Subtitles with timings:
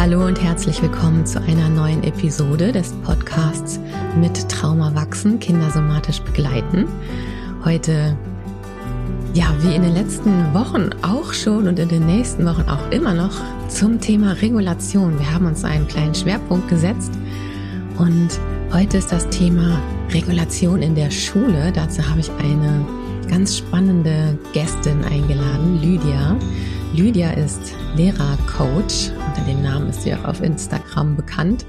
[0.00, 3.78] Hallo und herzlich willkommen zu einer neuen Episode des Podcasts
[4.18, 6.86] mit Trauma wachsen, Kinder somatisch begleiten.
[7.66, 8.16] Heute,
[9.34, 13.12] ja, wie in den letzten Wochen auch schon und in den nächsten Wochen auch immer
[13.12, 15.18] noch zum Thema Regulation.
[15.18, 17.12] Wir haben uns einen kleinen Schwerpunkt gesetzt
[17.98, 18.30] und
[18.72, 19.82] heute ist das Thema
[20.14, 21.72] Regulation in der Schule.
[21.74, 22.86] Dazu habe ich eine
[23.30, 26.36] ganz spannende Gästin eingeladen, Lydia.
[26.94, 27.60] Lydia ist
[27.94, 31.64] Lehrercoach, unter dem Namen ist sie auch auf Instagram bekannt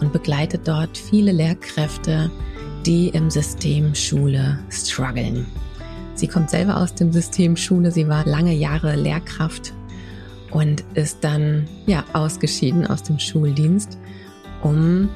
[0.00, 2.30] und begleitet dort viele Lehrkräfte,
[2.86, 5.44] die im System Schule strugglen.
[6.14, 9.74] Sie kommt selber aus dem System Schule, sie war lange Jahre Lehrkraft
[10.52, 13.98] und ist dann ja ausgeschieden aus dem Schuldienst,
[14.62, 15.10] um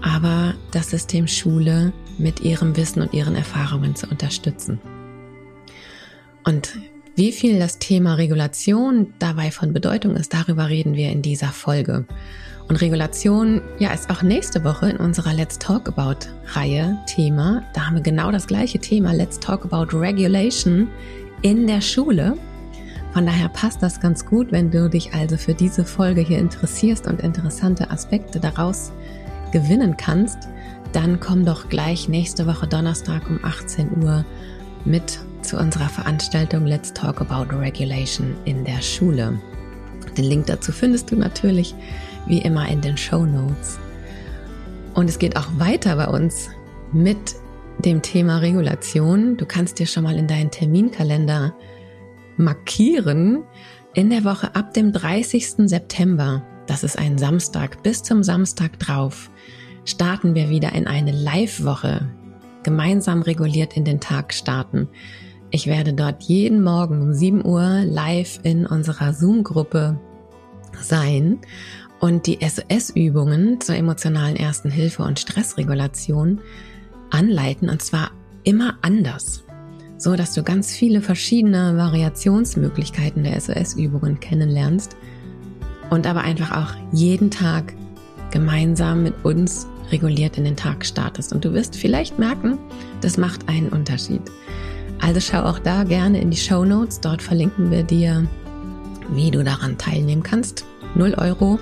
[0.00, 4.80] aber das System Schule mit ihrem Wissen und ihren Erfahrungen zu unterstützen.
[6.44, 6.78] Und
[7.14, 12.06] wie viel das Thema Regulation dabei von Bedeutung ist, darüber reden wir in dieser Folge.
[12.68, 17.62] Und Regulation, ja, ist auch nächste Woche in unserer Let's Talk About Reihe Thema.
[17.74, 20.88] Da haben wir genau das gleiche Thema, Let's Talk About Regulation
[21.42, 22.36] in der Schule.
[23.12, 27.06] Von daher passt das ganz gut, wenn du dich also für diese Folge hier interessierst
[27.06, 28.90] und interessante Aspekte daraus
[29.52, 30.48] gewinnen kannst.
[30.92, 34.24] Dann komm doch gleich nächste Woche Donnerstag um 18 Uhr
[34.86, 39.38] mit zu unserer Veranstaltung Let's Talk About Regulation in der Schule.
[40.16, 41.74] Den Link dazu findest du natürlich
[42.26, 43.78] wie immer in den Show Notes.
[44.94, 46.50] Und es geht auch weiter bei uns
[46.92, 47.34] mit
[47.78, 49.36] dem Thema Regulation.
[49.36, 51.54] Du kannst dir schon mal in deinen Terminkalender
[52.36, 53.42] markieren.
[53.94, 55.68] In der Woche ab dem 30.
[55.68, 59.30] September, das ist ein Samstag, bis zum Samstag drauf,
[59.84, 62.08] starten wir wieder in eine Live-Woche.
[62.62, 64.88] Gemeinsam reguliert in den Tag starten.
[65.54, 70.00] Ich werde dort jeden Morgen um 7 Uhr live in unserer Zoom-Gruppe
[70.80, 71.40] sein
[72.00, 76.40] und die SOS-Übungen zur emotionalen Ersten Hilfe und Stressregulation
[77.10, 78.12] anleiten und zwar
[78.44, 79.44] immer anders,
[79.98, 84.96] so dass du ganz viele verschiedene Variationsmöglichkeiten der SOS-Übungen kennenlernst
[85.90, 87.74] und aber einfach auch jeden Tag
[88.30, 91.34] gemeinsam mit uns reguliert in den Tag startest.
[91.34, 92.56] Und du wirst vielleicht merken,
[93.02, 94.22] das macht einen Unterschied.
[95.02, 97.00] Also schau auch da gerne in die Show Notes.
[97.00, 98.28] Dort verlinken wir dir,
[99.10, 100.64] wie du daran teilnehmen kannst.
[100.94, 101.58] 0 Euro.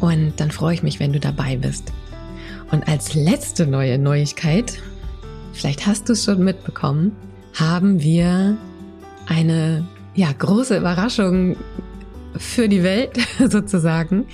[0.00, 1.92] Und dann freue ich mich, wenn du dabei bist.
[2.72, 4.80] Und als letzte neue Neuigkeit,
[5.52, 7.12] vielleicht hast du es schon mitbekommen,
[7.54, 8.56] haben wir
[9.26, 11.56] eine ja, große Überraschung
[12.36, 13.16] für die Welt
[13.48, 14.26] sozusagen.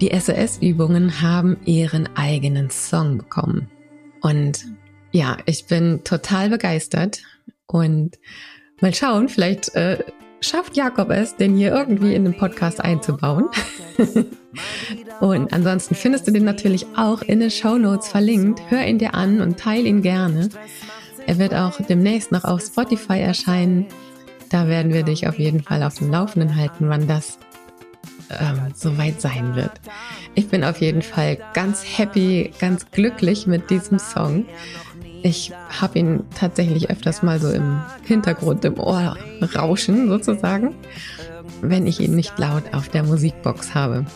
[0.00, 3.68] Die SOS-Übungen haben ihren eigenen Song bekommen.
[4.22, 4.64] Und
[5.12, 7.20] ja, ich bin total begeistert
[7.66, 8.18] und
[8.80, 9.98] mal schauen, vielleicht äh,
[10.40, 13.46] schafft Jakob es, den hier irgendwie in den Podcast einzubauen.
[15.20, 18.60] und ansonsten findest du den natürlich auch in den Show Notes verlinkt.
[18.68, 20.48] Hör ihn dir an und teile ihn gerne.
[21.26, 23.86] Er wird auch demnächst noch auf Spotify erscheinen.
[24.48, 27.38] Da werden wir dich auf jeden Fall auf dem Laufenden halten, wann das
[28.30, 29.72] ähm, soweit sein wird.
[30.34, 34.46] Ich bin auf jeden Fall ganz happy, ganz glücklich mit diesem Song.
[35.22, 39.18] Ich habe ihn tatsächlich öfters mal so im Hintergrund im Ohr
[39.54, 40.74] rauschen sozusagen,
[41.60, 44.06] wenn ich ihn nicht laut auf der Musikbox habe.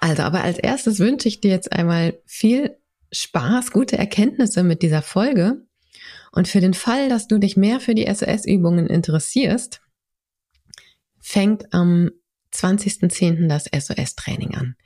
[0.00, 2.76] Also, aber als erstes wünsche ich dir jetzt einmal viel
[3.12, 5.62] Spaß, gute Erkenntnisse mit dieser Folge.
[6.32, 9.80] Und für den Fall, dass du dich mehr für die SOS-Übungen interessierst,
[11.20, 12.10] fängt am
[12.52, 13.48] 20.10.
[13.48, 14.76] das SOS-Training an.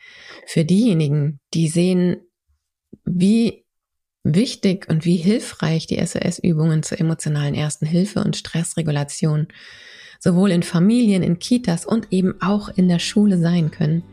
[0.46, 2.16] Für diejenigen, die sehen,
[3.04, 3.64] wie
[4.24, 9.48] wichtig und wie hilfreich die SOS-Übungen zur emotionalen Ersten Hilfe und Stressregulation
[10.20, 14.04] sowohl in Familien, in Kitas und eben auch in der Schule sein können,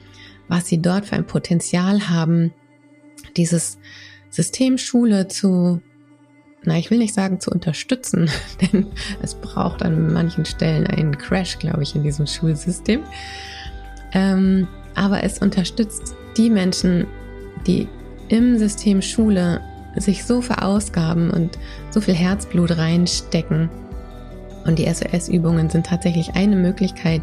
[0.47, 2.51] was sie dort für ein Potenzial haben,
[3.37, 3.77] dieses
[4.31, 5.81] System Schule zu,
[6.63, 8.29] na, ich will nicht sagen zu unterstützen,
[8.61, 8.87] denn
[9.21, 13.03] es braucht an manchen Stellen einen Crash, glaube ich, in diesem Schulsystem.
[14.13, 17.05] Ähm, aber es unterstützt die Menschen,
[17.67, 17.87] die
[18.29, 19.61] im System Schule
[19.99, 21.57] sich so verausgaben und
[21.91, 23.69] so viel Herzblut reinstecken.
[24.65, 27.21] Und die SOS-Übungen sind tatsächlich eine Möglichkeit,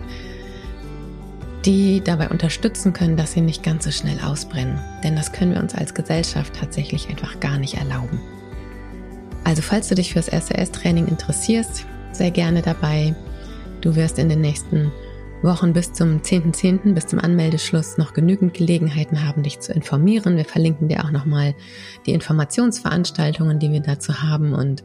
[1.65, 4.79] die dabei unterstützen können, dass sie nicht ganz so schnell ausbrennen.
[5.03, 8.21] Denn das können wir uns als Gesellschaft tatsächlich einfach gar nicht erlauben.
[9.45, 13.15] Also falls du dich fürs SOS-Training interessierst, sei gerne dabei.
[13.81, 14.91] Du wirst in den nächsten
[15.43, 20.37] Wochen bis zum 10.10., .10., bis zum Anmeldeschluss noch genügend Gelegenheiten haben, dich zu informieren.
[20.37, 21.55] Wir verlinken dir auch nochmal
[22.07, 24.85] die Informationsveranstaltungen, die wir dazu haben und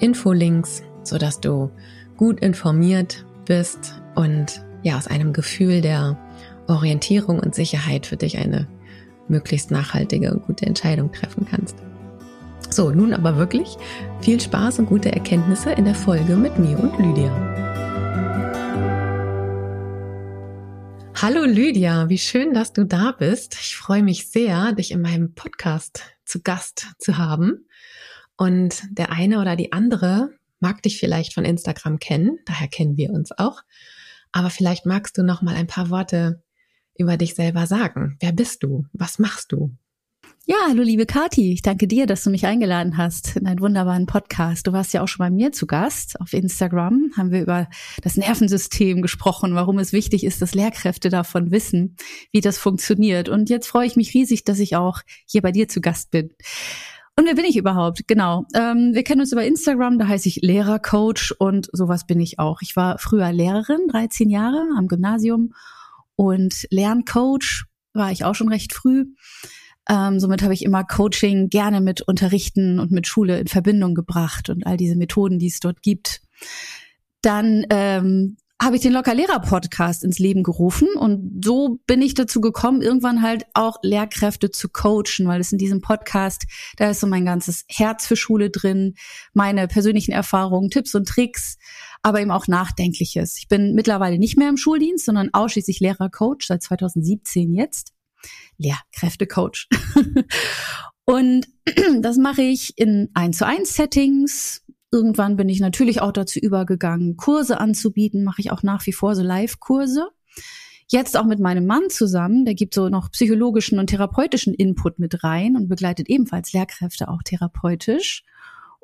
[0.00, 1.70] Infolinks, sodass du
[2.16, 6.18] gut informiert bist und ja, aus einem Gefühl der
[6.66, 8.66] Orientierung und Sicherheit für dich eine
[9.28, 11.76] möglichst nachhaltige und gute Entscheidung treffen kannst.
[12.70, 13.76] So, nun aber wirklich
[14.20, 17.73] viel Spaß und gute Erkenntnisse in der Folge mit mir und Lydia.
[21.16, 23.54] Hallo Lydia, wie schön, dass du da bist.
[23.54, 27.66] Ich freue mich sehr, dich in meinem Podcast zu Gast zu haben.
[28.36, 33.10] Und der eine oder die andere mag dich vielleicht von Instagram kennen, daher kennen wir
[33.10, 33.62] uns auch.
[34.32, 36.42] Aber vielleicht magst du noch mal ein paar Worte
[36.98, 38.16] über dich selber sagen.
[38.20, 38.86] Wer bist du?
[38.92, 39.74] Was machst du?
[40.46, 44.04] Ja, hallo liebe Kati, ich danke dir, dass du mich eingeladen hast in einen wunderbaren
[44.04, 44.66] Podcast.
[44.66, 47.66] Du warst ja auch schon bei mir zu Gast auf Instagram, haben wir über
[48.02, 51.96] das Nervensystem gesprochen, warum es wichtig ist, dass Lehrkräfte davon wissen,
[52.30, 53.30] wie das funktioniert.
[53.30, 56.28] Und jetzt freue ich mich riesig, dass ich auch hier bei dir zu Gast bin.
[57.18, 58.06] Und wer bin ich überhaupt?
[58.06, 58.44] Genau.
[58.54, 62.60] Ähm, wir kennen uns über Instagram, da heiße ich Lehrercoach und sowas bin ich auch.
[62.60, 65.54] Ich war früher Lehrerin, 13 Jahre am Gymnasium
[66.16, 67.64] und Lerncoach
[67.94, 69.06] war ich auch schon recht früh.
[69.88, 74.48] Ähm, somit habe ich immer Coaching gerne mit Unterrichten und mit Schule in Verbindung gebracht
[74.48, 76.22] und all diese Methoden, die es dort gibt.
[77.22, 82.82] Dann ähm, habe ich den Locker-Lehrer-Podcast ins Leben gerufen und so bin ich dazu gekommen,
[82.82, 86.44] irgendwann halt auch Lehrkräfte zu coachen, weil es in diesem Podcast,
[86.76, 88.94] da ist so mein ganzes Herz für Schule drin,
[89.32, 91.58] meine persönlichen Erfahrungen, Tipps und Tricks,
[92.02, 93.36] aber eben auch Nachdenkliches.
[93.38, 97.93] Ich bin mittlerweile nicht mehr im Schuldienst, sondern ausschließlich Lehrer-Coach seit 2017 jetzt.
[98.58, 99.68] Lehrkräftecoach.
[101.04, 101.46] und
[102.00, 104.64] das mache ich in 1 zu 1 Settings.
[104.92, 109.16] Irgendwann bin ich natürlich auch dazu übergegangen, Kurse anzubieten, mache ich auch nach wie vor
[109.16, 110.08] so Live-Kurse.
[110.88, 115.24] Jetzt auch mit meinem Mann zusammen, der gibt so noch psychologischen und therapeutischen Input mit
[115.24, 118.22] rein und begleitet ebenfalls Lehrkräfte auch therapeutisch.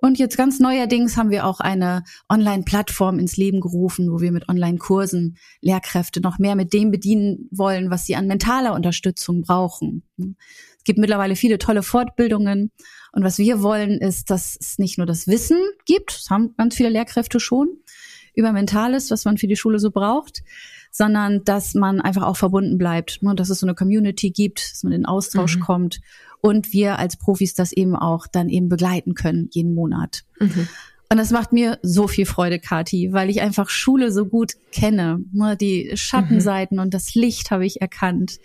[0.01, 4.49] Und jetzt ganz neuerdings haben wir auch eine Online-Plattform ins Leben gerufen, wo wir mit
[4.49, 10.03] Online-Kursen Lehrkräfte noch mehr mit dem bedienen wollen, was sie an mentaler Unterstützung brauchen.
[10.19, 12.71] Es gibt mittlerweile viele tolle Fortbildungen.
[13.13, 16.77] Und was wir wollen, ist, dass es nicht nur das Wissen gibt, das haben ganz
[16.77, 17.69] viele Lehrkräfte schon,
[18.35, 20.43] über Mentales, was man für die Schule so braucht,
[20.91, 23.35] sondern dass man einfach auch verbunden bleibt, ne?
[23.35, 25.61] dass es so eine Community gibt, dass man in Austausch mhm.
[25.61, 26.01] kommt
[26.41, 30.25] und wir als Profis das eben auch dann eben begleiten können jeden Monat.
[30.39, 30.69] Mhm.
[31.13, 35.25] Und das macht mir so viel Freude, Kati, weil ich einfach Schule so gut kenne.
[35.33, 35.57] Ne?
[35.57, 36.85] Die Schattenseiten mhm.
[36.85, 38.39] und das Licht habe ich erkannt.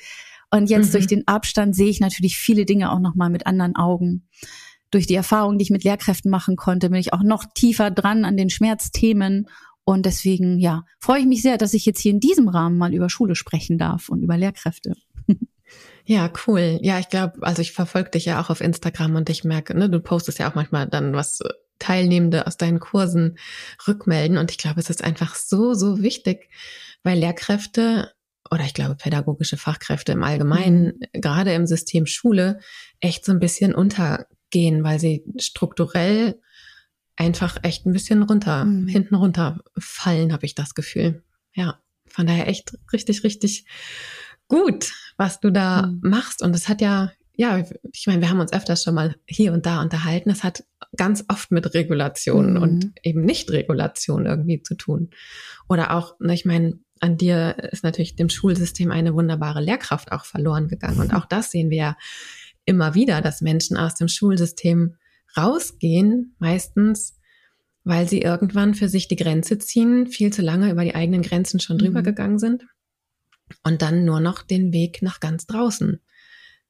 [0.49, 0.91] Und jetzt mhm.
[0.93, 4.27] durch den Abstand sehe ich natürlich viele Dinge auch nochmal mit anderen Augen.
[4.89, 8.25] Durch die Erfahrung, die ich mit Lehrkräften machen konnte, bin ich auch noch tiefer dran
[8.25, 9.47] an den Schmerzthemen.
[9.83, 12.95] Und deswegen, ja, freue ich mich sehr, dass ich jetzt hier in diesem Rahmen mal
[12.95, 14.95] über Schule sprechen darf und über Lehrkräfte.
[16.05, 16.79] Ja, cool.
[16.81, 19.89] Ja, ich glaube, also ich verfolge dich ja auch auf Instagram und ich merke, ne,
[19.89, 21.39] du postest ja auch manchmal dann was
[21.79, 23.37] Teilnehmende aus deinen Kursen
[23.87, 26.49] rückmelden und ich glaube, es ist einfach so, so wichtig,
[27.03, 28.13] weil Lehrkräfte
[28.51, 31.21] oder ich glaube pädagogische Fachkräfte im Allgemeinen, mhm.
[31.21, 32.59] gerade im System Schule,
[32.99, 36.39] echt so ein bisschen untergehen, weil sie strukturell
[37.15, 38.87] einfach echt ein bisschen runter, mhm.
[38.87, 41.23] hinten runter fallen, habe ich das Gefühl.
[41.53, 43.65] Ja, von daher echt richtig, richtig
[44.47, 45.99] gut, was du da mhm.
[46.03, 46.41] machst.
[46.41, 47.63] Und es hat ja, ja,
[47.93, 50.29] ich meine, wir haben uns öfters schon mal hier und da unterhalten.
[50.29, 50.63] Es hat
[50.95, 52.61] ganz oft mit Regulationen mhm.
[52.61, 55.09] und eben Nicht-Regulation irgendwie zu tun.
[55.67, 60.25] Oder auch, ne, ich meine, an dir ist natürlich dem Schulsystem eine wunderbare Lehrkraft auch
[60.25, 60.99] verloren gegangen.
[60.99, 61.97] Und auch das sehen wir ja
[62.65, 64.95] immer wieder, dass Menschen aus dem Schulsystem
[65.37, 67.19] rausgehen, meistens,
[67.83, 71.59] weil sie irgendwann für sich die Grenze ziehen, viel zu lange über die eigenen Grenzen
[71.59, 72.05] schon drüber mhm.
[72.05, 72.65] gegangen sind
[73.63, 75.99] und dann nur noch den Weg nach ganz draußen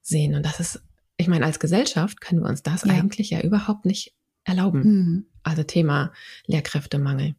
[0.02, 0.34] sehen.
[0.34, 0.82] Und das ist,
[1.16, 2.92] ich meine, als Gesellschaft können wir uns das ja.
[2.92, 4.14] eigentlich ja überhaupt nicht
[4.44, 4.80] erlauben.
[4.80, 5.26] Mhm.
[5.42, 6.12] Also Thema
[6.46, 7.34] Lehrkräftemangel.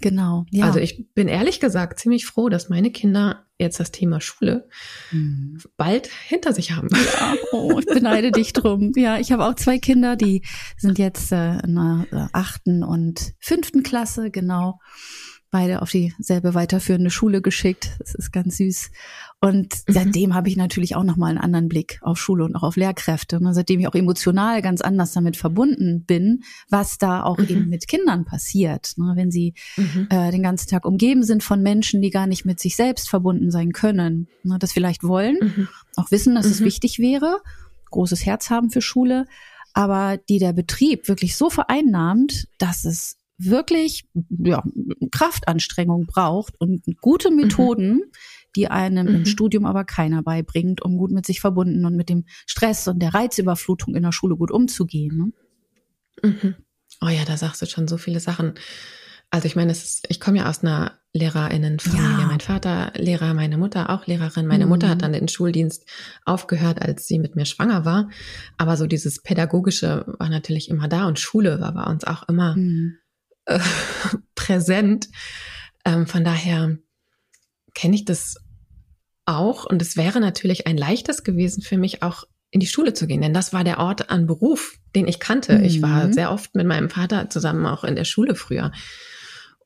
[0.00, 0.46] Genau.
[0.50, 0.66] Ja.
[0.66, 4.68] Also ich bin ehrlich gesagt ziemlich froh, dass meine Kinder jetzt das Thema Schule
[5.10, 5.58] mhm.
[5.76, 6.88] bald hinter sich haben.
[6.92, 8.92] Ja, oh, ich beneide dich drum.
[8.96, 10.42] Ja, ich habe auch zwei Kinder, die
[10.78, 14.80] sind jetzt äh, in der äh, achten und fünften Klasse, genau
[15.50, 17.90] beide auf dieselbe weiterführende Schule geschickt.
[17.98, 18.90] Das ist ganz süß.
[19.40, 19.92] Und mhm.
[19.92, 23.38] seitdem habe ich natürlich auch nochmal einen anderen Blick auf Schule und auch auf Lehrkräfte.
[23.38, 27.46] Und seitdem ich auch emotional ganz anders damit verbunden bin, was da auch mhm.
[27.48, 28.92] eben mit Kindern passiert.
[28.96, 30.06] Ne, wenn sie mhm.
[30.10, 33.50] äh, den ganzen Tag umgeben sind von Menschen, die gar nicht mit sich selbst verbunden
[33.50, 35.68] sein können, ne, das vielleicht wollen, mhm.
[35.96, 36.66] auch wissen, dass es mhm.
[36.66, 37.38] wichtig wäre,
[37.90, 39.26] großes Herz haben für Schule,
[39.72, 44.62] aber die der Betrieb wirklich so vereinnahmt, dass es wirklich ja,
[45.10, 47.36] Kraftanstrengung braucht und gute mhm.
[47.36, 48.02] Methoden, mhm.
[48.56, 49.14] die einem mhm.
[49.14, 53.00] im Studium aber keiner beibringt, um gut mit sich verbunden und mit dem Stress und
[53.00, 55.32] der Reizüberflutung in der Schule gut umzugehen.
[56.22, 56.30] Ne?
[56.30, 56.54] Mhm.
[57.02, 58.54] Oh ja, da sagst du schon so viele Sachen.
[59.30, 62.20] Also ich meine, ist, ich komme ja aus einer Lehrerinnenfamilie.
[62.20, 62.26] Ja.
[62.26, 64.46] Mein Vater Lehrer, meine Mutter auch Lehrerin.
[64.46, 64.70] Meine mhm.
[64.70, 65.86] Mutter hat dann den Schuldienst
[66.24, 68.10] aufgehört, als sie mit mir schwanger war.
[68.58, 72.56] Aber so dieses Pädagogische war natürlich immer da und Schule war bei uns auch immer
[72.56, 72.96] mhm.
[73.46, 73.58] Äh,
[74.34, 75.08] präsent.
[75.84, 76.78] Ähm, von daher
[77.74, 78.36] kenne ich das
[79.24, 79.64] auch.
[79.64, 83.22] Und es wäre natürlich ein leichtes gewesen für mich auch in die Schule zu gehen,
[83.22, 85.58] denn das war der Ort an Beruf, den ich kannte.
[85.58, 85.64] Mhm.
[85.64, 86.12] Ich war mhm.
[86.12, 88.72] sehr oft mit meinem Vater zusammen auch in der Schule früher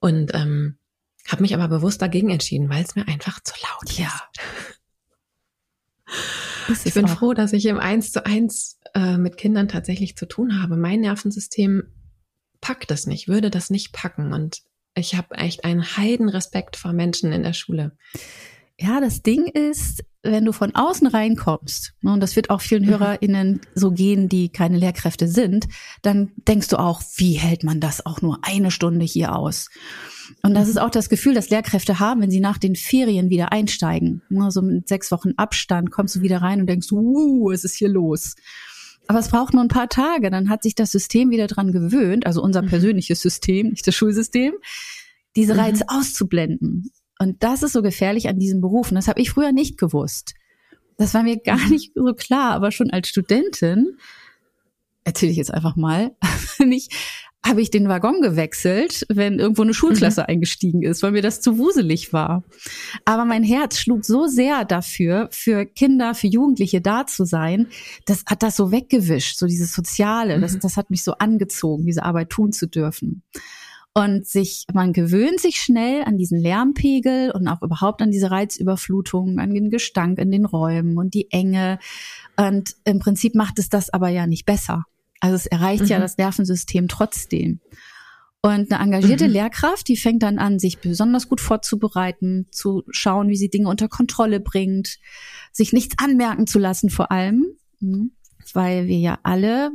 [0.01, 0.77] und ähm,
[1.29, 4.13] habe mich aber bewusst dagegen entschieden, weil es mir einfach zu laut ja.
[6.69, 6.85] ist.
[6.87, 7.19] Ich bin auch.
[7.19, 10.77] froh, dass ich im Eins zu eins äh, mit Kindern tatsächlich zu tun habe.
[10.77, 11.85] Mein Nervensystem
[12.65, 14.63] packt das nicht, würde das nicht packen und
[14.95, 17.93] ich habe echt einen Heidenrespekt vor Menschen in der Schule.
[18.81, 22.85] Ja, das Ding ist, wenn du von außen reinkommst, ne, und das wird auch vielen
[22.85, 22.89] mhm.
[22.89, 25.69] HörerInnen so gehen, die keine Lehrkräfte sind,
[26.01, 29.69] dann denkst du auch, wie hält man das auch nur eine Stunde hier aus?
[30.43, 33.53] Und das ist auch das Gefühl, das Lehrkräfte haben, wenn sie nach den Ferien wieder
[33.53, 34.23] einsteigen.
[34.31, 37.77] Ne, so mit sechs Wochen Abstand kommst du wieder rein und denkst, uh, es ist
[37.77, 38.35] hier los.
[39.07, 42.27] Aber es braucht nur ein paar Tage, dann hat sich das System wieder dran gewöhnt,
[42.27, 42.69] also unser mhm.
[42.69, 44.55] persönliches System, nicht das Schulsystem,
[45.37, 45.99] diese Reize mhm.
[45.99, 46.91] auszublenden.
[47.19, 48.91] Und das ist so gefährlich an diesem Beruf.
[48.91, 50.35] Und das habe ich früher nicht gewusst.
[50.97, 51.71] Das war mir gar mhm.
[51.71, 53.99] nicht so klar, aber schon als Studentin,
[55.05, 56.17] erzähle ich jetzt einfach mal,
[56.59, 56.93] nicht,
[57.47, 60.27] habe ich den Waggon gewechselt, wenn irgendwo eine Schulklasse mhm.
[60.29, 62.43] eingestiegen ist, weil mir das zu wuselig war.
[63.05, 67.67] Aber mein Herz schlug so sehr dafür, für Kinder, für Jugendliche da zu sein,
[68.07, 70.41] das hat das so weggewischt, so dieses Soziale, mhm.
[70.41, 73.23] das, das hat mich so angezogen, diese Arbeit tun zu dürfen.
[73.97, 79.39] Und sich, man gewöhnt sich schnell an diesen Lärmpegel und auch überhaupt an diese Reizüberflutung,
[79.39, 81.79] an den Gestank in den Räumen und die Enge.
[82.37, 84.85] Und im Prinzip macht es das aber ja nicht besser.
[85.25, 85.89] Also es erreicht mhm.
[85.89, 87.61] ja das Nervensystem trotzdem.
[88.43, 89.33] Und eine engagierte mhm.
[89.33, 93.89] Lehrkraft, die fängt dann an, sich besonders gut vorzubereiten, zu schauen, wie sie Dinge unter
[93.89, 94.99] Kontrolle bringt,
[95.51, 97.47] sich nichts anmerken zu lassen vor allem,
[97.81, 98.11] mhm.
[98.53, 99.71] weil wir ja alle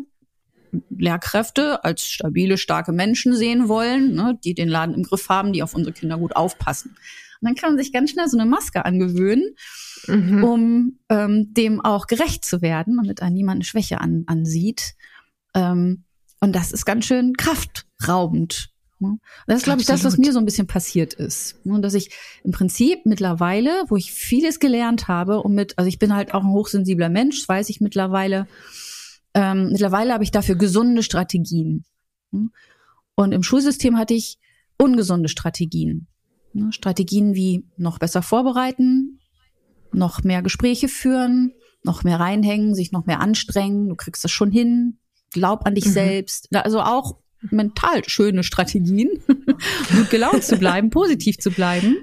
[0.95, 5.63] Lehrkräfte als stabile, starke Menschen sehen wollen, ne, die den Laden im Griff haben, die
[5.63, 6.91] auf unsere Kinder gut aufpassen.
[6.91, 9.55] Und dann kann man sich ganz schnell so eine Maske angewöhnen,
[10.05, 10.43] mhm.
[10.43, 14.93] um ähm, dem auch gerecht zu werden, damit einen niemand eine Schwäche an, ansieht.
[15.53, 16.05] Ähm,
[16.39, 18.69] und das ist ganz schön kraftraubend.
[18.99, 19.17] Ne?
[19.47, 21.55] Das ist, glaube ich, das, was mir so ein bisschen passiert ist.
[21.65, 21.81] Und ne?
[21.81, 22.11] dass ich
[22.43, 26.43] im Prinzip mittlerweile, wo ich vieles gelernt habe und mit, also ich bin halt auch
[26.43, 28.47] ein hochsensibler Mensch, weiß ich mittlerweile,
[29.33, 31.85] ähm, mittlerweile habe ich dafür gesunde Strategien.
[32.31, 32.51] Hm?
[33.15, 34.37] Und im Schulsystem hatte ich
[34.77, 36.07] ungesunde Strategien.
[36.53, 36.71] Ne?
[36.71, 39.19] Strategien wie noch besser vorbereiten,
[39.91, 41.53] noch mehr Gespräche führen,
[41.83, 44.99] noch mehr reinhängen, sich noch mehr anstrengen, du kriegst das schon hin,
[45.31, 45.91] glaub an dich mhm.
[45.91, 46.53] selbst.
[46.55, 51.98] Also auch mental schöne Strategien, gut gelaunt zu bleiben, positiv zu bleiben.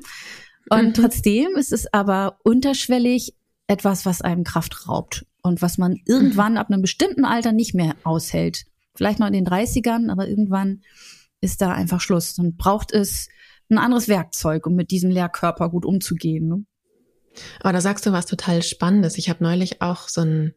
[0.69, 0.95] Und mhm.
[0.95, 3.35] trotzdem ist es aber unterschwellig
[3.67, 6.59] etwas, was einem Kraft raubt und was man irgendwann mhm.
[6.59, 8.65] ab einem bestimmten Alter nicht mehr aushält.
[8.95, 10.83] Vielleicht noch in den 30ern, aber irgendwann
[11.41, 12.35] ist da einfach Schluss.
[12.35, 13.29] Dann braucht es
[13.69, 16.49] ein anderes Werkzeug, um mit diesem Lehrkörper gut umzugehen.
[16.49, 16.65] Ne?
[17.61, 19.19] Aber da sagst du was total Spannendes.
[19.19, 20.55] Ich habe neulich auch so ein,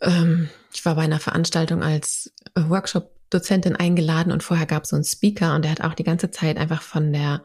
[0.00, 5.04] ähm, ich war bei einer Veranstaltung als Workshop-Dozentin eingeladen und vorher gab es so einen
[5.04, 7.42] Speaker und der hat auch die ganze Zeit einfach von der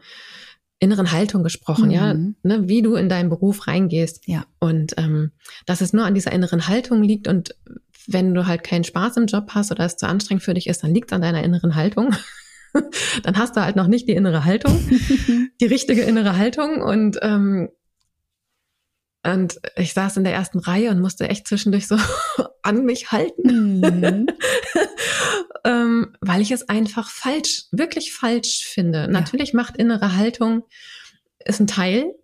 [0.78, 1.90] inneren Haltung gesprochen, mhm.
[1.90, 4.26] ja, ne, wie du in deinen Beruf reingehst.
[4.26, 4.44] Ja.
[4.58, 5.32] Und ähm,
[5.66, 7.54] dass es nur an dieser inneren Haltung liegt und
[8.06, 10.82] wenn du halt keinen Spaß im Job hast oder es zu anstrengend für dich ist,
[10.82, 12.14] dann liegt es an deiner inneren Haltung.
[13.22, 14.78] dann hast du halt noch nicht die innere Haltung,
[15.60, 17.70] die richtige innere Haltung und ähm,
[19.24, 21.96] und ich saß in der ersten Reihe und musste echt zwischendurch so
[22.62, 24.26] an mich halten, mhm.
[25.64, 29.00] ähm, weil ich es einfach falsch, wirklich falsch finde.
[29.00, 29.06] Ja.
[29.08, 30.64] Natürlich macht innere Haltung
[31.44, 32.14] ist ein Teil,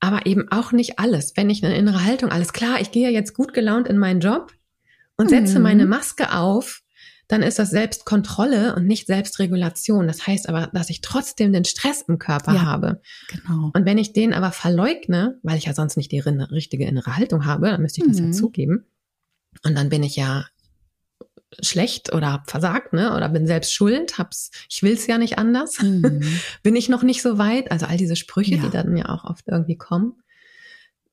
[0.00, 1.32] aber eben auch nicht alles.
[1.36, 4.52] Wenn ich eine innere Haltung, alles klar, ich gehe jetzt gut gelaunt in meinen Job
[5.16, 5.64] und setze mhm.
[5.64, 6.82] meine Maske auf
[7.28, 10.06] dann ist das Selbstkontrolle und nicht Selbstregulation.
[10.06, 13.02] Das heißt aber, dass ich trotzdem den Stress im Körper ja, habe.
[13.28, 13.70] Genau.
[13.74, 17.44] Und wenn ich den aber verleugne, weil ich ja sonst nicht die richtige innere Haltung
[17.44, 18.26] habe, dann müsste ich das mhm.
[18.26, 18.86] ja zugeben.
[19.62, 20.46] Und dann bin ich ja
[21.60, 23.14] schlecht oder hab versagt, ne?
[23.14, 25.80] Oder bin selbst schuld, hab's, ich will's ja nicht anders.
[25.82, 26.22] Mhm.
[26.62, 27.70] bin ich noch nicht so weit?
[27.70, 28.62] Also all diese Sprüche, ja.
[28.62, 30.14] die dann ja auch oft irgendwie kommen.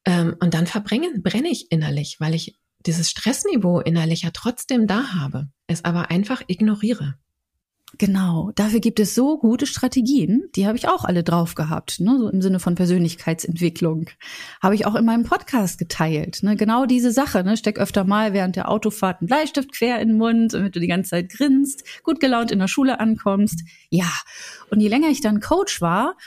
[0.05, 5.13] Ähm, und dann verbrenne, brenne ich innerlich, weil ich dieses Stressniveau innerlich ja trotzdem da
[5.13, 7.15] habe, es aber einfach ignoriere.
[7.97, 12.17] Genau, dafür gibt es so gute Strategien, die habe ich auch alle drauf gehabt, ne?
[12.19, 14.09] so im Sinne von Persönlichkeitsentwicklung.
[14.61, 16.43] Habe ich auch in meinem Podcast geteilt.
[16.43, 16.57] Ne?
[16.57, 17.55] Genau diese Sache, ne?
[17.55, 20.87] steck öfter mal während der Autofahrt einen Bleistift quer in den Mund, damit du die
[20.87, 23.63] ganze Zeit grinst, gut gelaunt in der Schule ankommst.
[23.89, 24.11] Ja,
[24.71, 26.17] und je länger ich dann Coach war,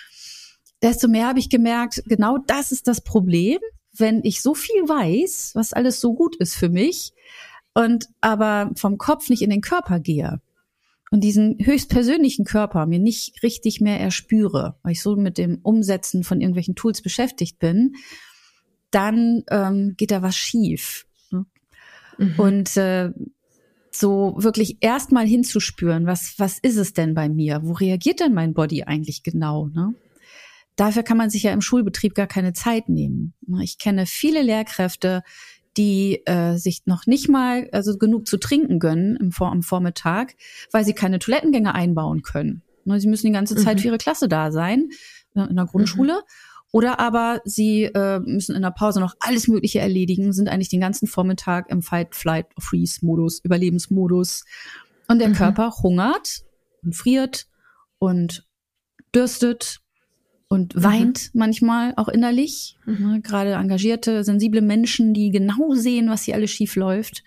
[0.82, 3.58] desto mehr habe ich gemerkt, genau das ist das Problem,
[3.98, 7.12] wenn ich so viel weiß, was alles so gut ist für mich,
[7.74, 10.40] und aber vom Kopf nicht in den Körper gehe
[11.10, 16.24] und diesen höchstpersönlichen Körper mir nicht richtig mehr erspüre, weil ich so mit dem Umsetzen
[16.24, 17.94] von irgendwelchen Tools beschäftigt bin,
[18.90, 21.06] dann ähm, geht da was schief.
[22.18, 22.34] Mhm.
[22.36, 23.12] Und äh,
[23.90, 27.60] so wirklich erstmal hinzuspüren, was, was ist es denn bei mir?
[27.62, 29.68] Wo reagiert denn mein Body eigentlich genau?
[29.68, 29.94] Ne?
[30.78, 33.34] Dafür kann man sich ja im Schulbetrieb gar keine Zeit nehmen.
[33.60, 35.24] Ich kenne viele Lehrkräfte,
[35.76, 40.36] die äh, sich noch nicht mal also genug zu trinken gönnen im Vor am Vormittag,
[40.70, 42.62] weil sie keine Toilettengänge einbauen können.
[42.84, 43.80] Ne, sie müssen die ganze Zeit mhm.
[43.80, 44.90] für ihre Klasse da sein
[45.34, 46.12] äh, in der Grundschule.
[46.12, 46.70] Mhm.
[46.70, 50.80] Oder aber sie äh, müssen in der Pause noch alles Mögliche erledigen, sind eigentlich den
[50.80, 54.44] ganzen Vormittag im Fight, Flight, Freeze-Modus, Überlebensmodus.
[55.08, 55.34] Und der mhm.
[55.34, 56.44] Körper hungert
[56.84, 57.48] und friert
[57.98, 58.46] und
[59.12, 59.80] dürstet
[60.48, 60.82] und mhm.
[60.82, 61.38] weint mhm.
[61.38, 62.76] manchmal auch innerlich.
[62.86, 63.12] Mhm.
[63.12, 67.22] Ne, gerade engagierte, sensible Menschen, die genau sehen, was hier alles schief läuft,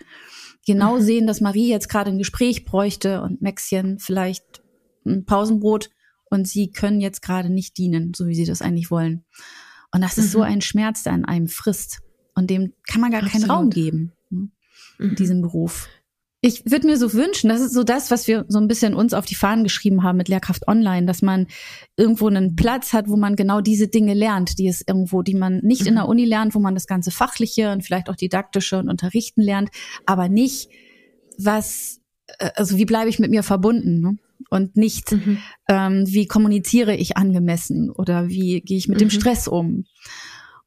[0.65, 1.01] genau mhm.
[1.01, 4.61] sehen, dass Marie jetzt gerade ein Gespräch bräuchte und Maxchen vielleicht
[5.05, 5.89] ein Pausenbrot
[6.29, 9.25] und sie können jetzt gerade nicht dienen, so wie sie das eigentlich wollen.
[9.93, 10.45] Und das ist so mhm.
[10.45, 11.99] ein Schmerz, der an einem frisst.
[12.33, 13.41] Und dem kann man gar Absolut.
[13.41, 14.49] keinen Raum geben, ne,
[14.99, 15.15] in mhm.
[15.15, 15.89] diesem Beruf
[16.43, 19.13] ich würde mir so wünschen, das ist so das, was wir so ein bisschen uns
[19.13, 21.45] auf die Fahnen geschrieben haben mit Lehrkraft Online, dass man
[21.97, 25.59] irgendwo einen Platz hat, wo man genau diese Dinge lernt, die es irgendwo, die man
[25.59, 28.89] nicht in der Uni lernt, wo man das ganze fachliche und vielleicht auch didaktische und
[28.89, 29.69] Unterrichten lernt,
[30.07, 30.69] aber nicht
[31.37, 31.99] was,
[32.39, 34.17] äh, also wie bleibe ich mit mir verbunden ne?
[34.49, 35.37] und nicht mhm.
[35.69, 39.01] ähm, wie kommuniziere ich angemessen oder wie gehe ich mit mhm.
[39.01, 39.85] dem Stress um.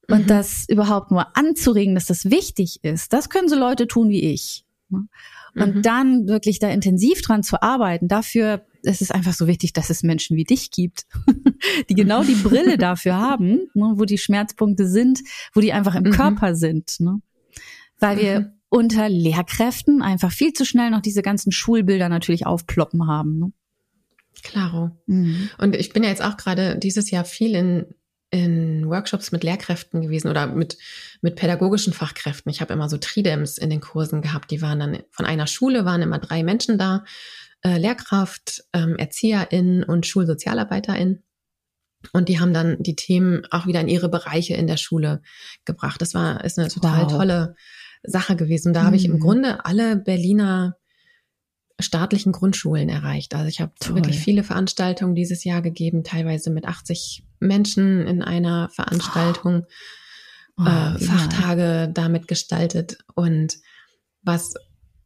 [0.08, 0.26] Und mhm.
[0.28, 4.64] das überhaupt nur anzuregen, dass das wichtig ist, das können so Leute tun wie ich.
[4.88, 5.08] Ne?
[5.56, 5.82] Und mhm.
[5.82, 10.02] dann wirklich da intensiv dran zu arbeiten, dafür ist es einfach so wichtig, dass es
[10.02, 11.06] Menschen wie dich gibt,
[11.88, 15.20] die genau die Brille dafür haben, ne, wo die Schmerzpunkte sind,
[15.52, 16.10] wo die einfach im mhm.
[16.10, 17.00] Körper sind.
[17.00, 17.20] Ne?
[17.98, 18.52] Weil wir mhm.
[18.68, 23.38] unter Lehrkräften einfach viel zu schnell noch diese ganzen Schulbilder natürlich aufploppen haben.
[23.38, 23.52] Ne?
[24.42, 24.90] Klaro.
[25.06, 25.50] Mhm.
[25.58, 27.86] Und ich bin ja jetzt auch gerade dieses Jahr viel in
[28.34, 30.76] in Workshops mit Lehrkräften gewesen oder mit,
[31.22, 32.50] mit pädagogischen Fachkräften.
[32.50, 34.50] Ich habe immer so Tridems in den Kursen gehabt.
[34.50, 37.04] Die waren dann von einer Schule, waren immer drei Menschen da.
[37.62, 41.22] Äh, Lehrkraft, ähm, Erzieherin und Schulsozialarbeiterin.
[42.12, 45.22] Und die haben dann die Themen auch wieder in ihre Bereiche in der Schule
[45.64, 46.02] gebracht.
[46.02, 47.12] Das war, ist eine total wow.
[47.12, 47.54] tolle
[48.02, 48.72] Sache gewesen.
[48.72, 48.86] Da mhm.
[48.86, 49.20] habe ich im mhm.
[49.20, 50.76] Grunde alle Berliner
[51.78, 53.32] staatlichen Grundschulen erreicht.
[53.36, 58.68] Also ich habe wirklich viele Veranstaltungen dieses Jahr gegeben, teilweise mit 80 Menschen in einer
[58.70, 59.72] Veranstaltung, oh.
[60.56, 62.98] Oh, äh, Fachtage damit gestaltet.
[63.14, 63.56] Und
[64.22, 64.54] was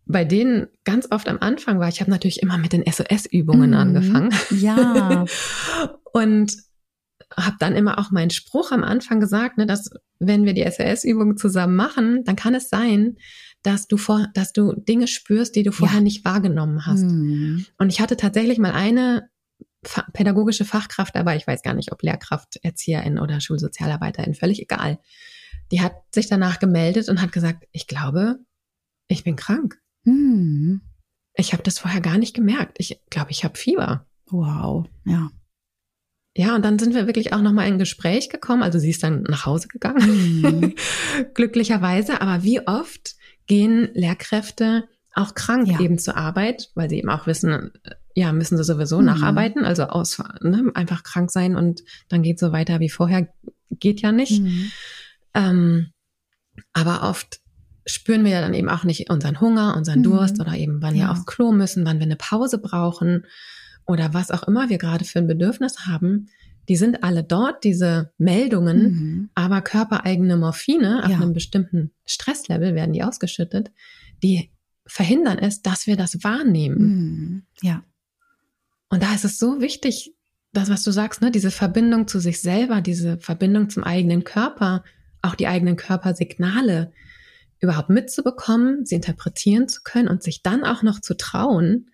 [0.04, 3.76] bei denen ganz oft am Anfang war, ich habe natürlich immer mit den SOS-Übungen mhm.
[3.76, 4.34] angefangen.
[4.50, 5.24] Ja.
[6.12, 6.52] und
[7.36, 11.36] habe dann immer auch meinen Spruch am Anfang gesagt, ne, dass wenn wir die SOS-Übungen
[11.36, 13.16] zusammen machen, dann kann es sein,
[13.62, 16.02] dass du vor, dass du Dinge spürst, die du vorher ja.
[16.02, 17.04] nicht wahrgenommen hast.
[17.04, 17.66] Mhm.
[17.76, 19.28] Und ich hatte tatsächlich mal eine
[20.12, 24.98] pädagogische Fachkraft dabei, ich weiß gar nicht, ob Lehrkraft, Erzieherin oder Schulsozialarbeiterin, völlig egal.
[25.70, 28.38] Die hat sich danach gemeldet und hat gesagt, ich glaube,
[29.06, 29.80] ich bin krank.
[30.04, 30.82] Mhm.
[31.34, 32.78] Ich habe das vorher gar nicht gemerkt.
[32.80, 34.06] Ich glaube, ich habe Fieber.
[34.30, 35.30] Wow, ja.
[36.36, 38.62] Ja, und dann sind wir wirklich auch nochmal in Gespräch gekommen.
[38.62, 40.74] Also sie ist dann nach Hause gegangen, mhm.
[41.34, 42.20] glücklicherweise.
[42.20, 45.80] Aber wie oft gehen Lehrkräfte auch krank ja.
[45.80, 47.72] eben zur Arbeit, weil sie eben auch wissen,
[48.18, 49.06] ja, müssen sie sowieso mhm.
[49.06, 53.28] nacharbeiten, also aus, ne, einfach krank sein und dann geht so weiter wie vorher,
[53.70, 54.42] geht ja nicht.
[54.42, 54.70] Mhm.
[55.34, 55.86] Ähm,
[56.72, 57.40] aber oft
[57.86, 60.04] spüren wir ja dann eben auch nicht unseren Hunger, unseren mhm.
[60.04, 61.04] Durst oder eben, wann ja.
[61.04, 63.24] wir aufs Klo müssen, wann wir eine Pause brauchen
[63.86, 66.28] oder was auch immer wir gerade für ein Bedürfnis haben.
[66.68, 69.30] Die sind alle dort, diese Meldungen, mhm.
[69.36, 71.16] aber körpereigene Morphine auf ja.
[71.18, 73.70] einem bestimmten Stresslevel werden die ausgeschüttet,
[74.24, 74.50] die
[74.86, 76.78] verhindern es, dass wir das wahrnehmen.
[76.78, 77.42] Mhm.
[77.62, 77.84] Ja.
[78.90, 80.14] Und da ist es so wichtig,
[80.52, 84.82] das, was du sagst, ne, diese Verbindung zu sich selber, diese Verbindung zum eigenen Körper,
[85.20, 86.92] auch die eigenen Körpersignale
[87.60, 91.90] überhaupt mitzubekommen, sie interpretieren zu können und sich dann auch noch zu trauen,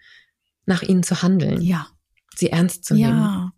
[0.67, 1.61] nach ihnen zu handeln.
[1.63, 1.89] Ja.
[2.37, 3.19] Sie ernst zu nehmen.
[3.19, 3.53] Ja.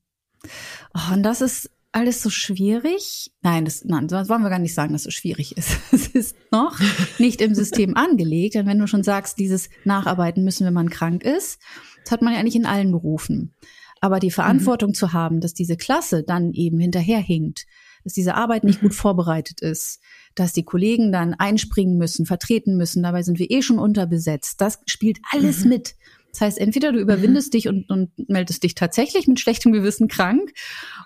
[0.95, 3.33] Oh, und das ist alles so schwierig.
[3.41, 5.79] Nein, das, nein, das wollen wir gar nicht sagen, dass es schwierig ist.
[5.93, 6.79] Es ist noch
[7.19, 8.55] nicht im System angelegt.
[8.55, 11.59] Denn wenn du schon sagst, dieses Nacharbeiten müssen, wenn man krank ist,
[12.07, 13.53] Das hat man ja eigentlich in allen Berufen.
[14.01, 14.95] Aber die Verantwortung mhm.
[14.95, 17.67] zu haben, dass diese Klasse dann eben hinterherhinkt,
[18.05, 18.87] dass diese Arbeit nicht mhm.
[18.87, 20.01] gut vorbereitet ist,
[20.37, 24.61] dass die Kollegen dann einspringen müssen, vertreten müssen, dabei sind wir eh schon unterbesetzt.
[24.61, 25.71] Das spielt alles mhm.
[25.71, 25.97] mit.
[26.37, 27.57] Das heißt, entweder du überwindest mhm.
[27.57, 30.53] dich und, und meldest dich tatsächlich mit schlechtem Gewissen krank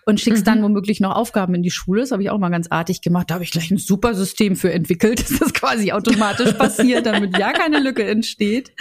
[0.05, 0.47] und schickst mhm.
[0.47, 2.01] dann womöglich noch Aufgaben in die Schule.
[2.01, 3.31] Das habe ich auch mal ganz artig gemacht.
[3.31, 7.39] Da habe ich gleich ein super System für entwickelt, dass das quasi automatisch passiert, damit
[7.39, 8.73] ja keine Lücke entsteht.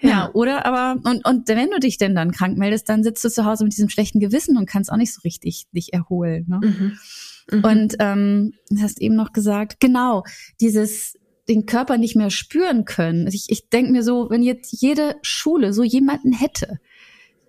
[0.00, 0.08] Ja.
[0.08, 3.28] ja, oder aber, und, und wenn du dich denn dann krank meldest, dann sitzt du
[3.28, 6.46] zu Hause mit diesem schlechten Gewissen und kannst auch nicht so richtig dich erholen.
[6.46, 6.60] Ne?
[6.62, 6.98] Mhm.
[7.50, 7.64] Mhm.
[7.64, 10.22] Und ähm, du hast eben noch gesagt, genau,
[10.60, 13.26] dieses den Körper nicht mehr spüren können.
[13.26, 16.78] Ich, ich denke mir so, wenn jetzt jede Schule so jemanden hätte,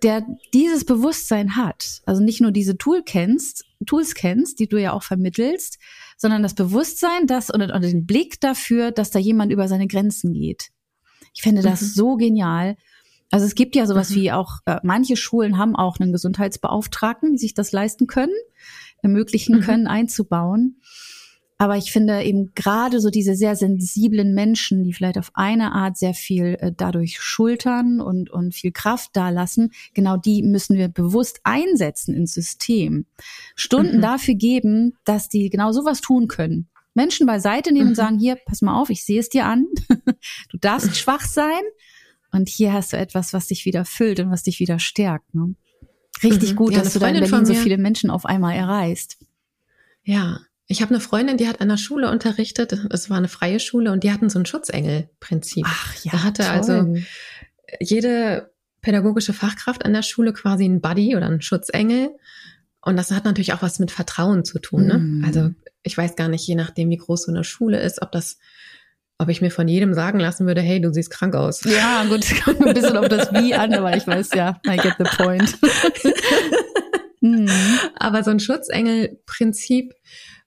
[0.02, 4.92] der dieses Bewusstsein hat, also nicht nur diese Tool kennst, Tools kennst, die du ja
[4.92, 5.78] auch vermittelst,
[6.16, 10.32] sondern das Bewusstsein, das und, und den Blick dafür, dass da jemand über seine Grenzen
[10.32, 10.70] geht.
[11.34, 11.86] Ich finde das mhm.
[11.86, 12.76] so genial.
[13.30, 14.14] Also es gibt ja sowas mhm.
[14.14, 18.34] wie auch, äh, manche Schulen haben auch einen Gesundheitsbeauftragten, die sich das leisten können,
[19.02, 19.60] ermöglichen mhm.
[19.62, 20.80] können, einzubauen.
[21.56, 25.96] Aber ich finde eben gerade so diese sehr sensiblen Menschen, die vielleicht auf eine Art
[25.96, 31.40] sehr viel äh, dadurch schultern und, und viel Kraft dalassen, genau die müssen wir bewusst
[31.44, 33.06] einsetzen ins System.
[33.54, 34.02] Stunden mhm.
[34.02, 36.68] dafür geben, dass die genau sowas tun können.
[36.94, 37.90] Menschen beiseite nehmen mhm.
[37.90, 39.66] und sagen, hier, pass mal auf, ich sehe es dir an.
[40.50, 41.62] du darfst schwach sein.
[42.32, 45.32] Und hier hast du etwas, was dich wieder füllt und was dich wieder stärkt.
[45.36, 45.54] Ne?
[46.22, 46.56] Richtig mhm.
[46.56, 49.18] gut, ja, dass du da in Berlin so viele Menschen auf einmal erreichst.
[50.02, 52.72] Ja, ich habe eine Freundin, die hat an der Schule unterrichtet.
[52.90, 55.66] Es war eine freie Schule und die hatten so ein Schutzengel-Prinzip.
[55.68, 56.12] Ach ja.
[56.12, 56.78] Da hatte also toll.
[56.78, 57.04] also
[57.80, 58.50] jede
[58.80, 62.10] pädagogische Fachkraft an der Schule quasi einen Buddy oder einen Schutzengel.
[62.80, 64.86] Und das hat natürlich auch was mit Vertrauen zu tun.
[64.86, 64.98] Ne?
[64.98, 65.24] Mm.
[65.24, 65.50] Also
[65.82, 68.38] ich weiß gar nicht, je nachdem, wie groß so eine Schule ist, ob das,
[69.18, 71.64] ob ich mir von jedem sagen lassen würde, hey, du siehst krank aus.
[71.64, 74.96] Ja, gut, kommt ein bisschen auf das Wie an, aber ich weiß ja, I get
[74.98, 75.56] the point.
[77.22, 77.48] mm.
[77.96, 79.94] Aber so ein Schutzengel-Prinzip,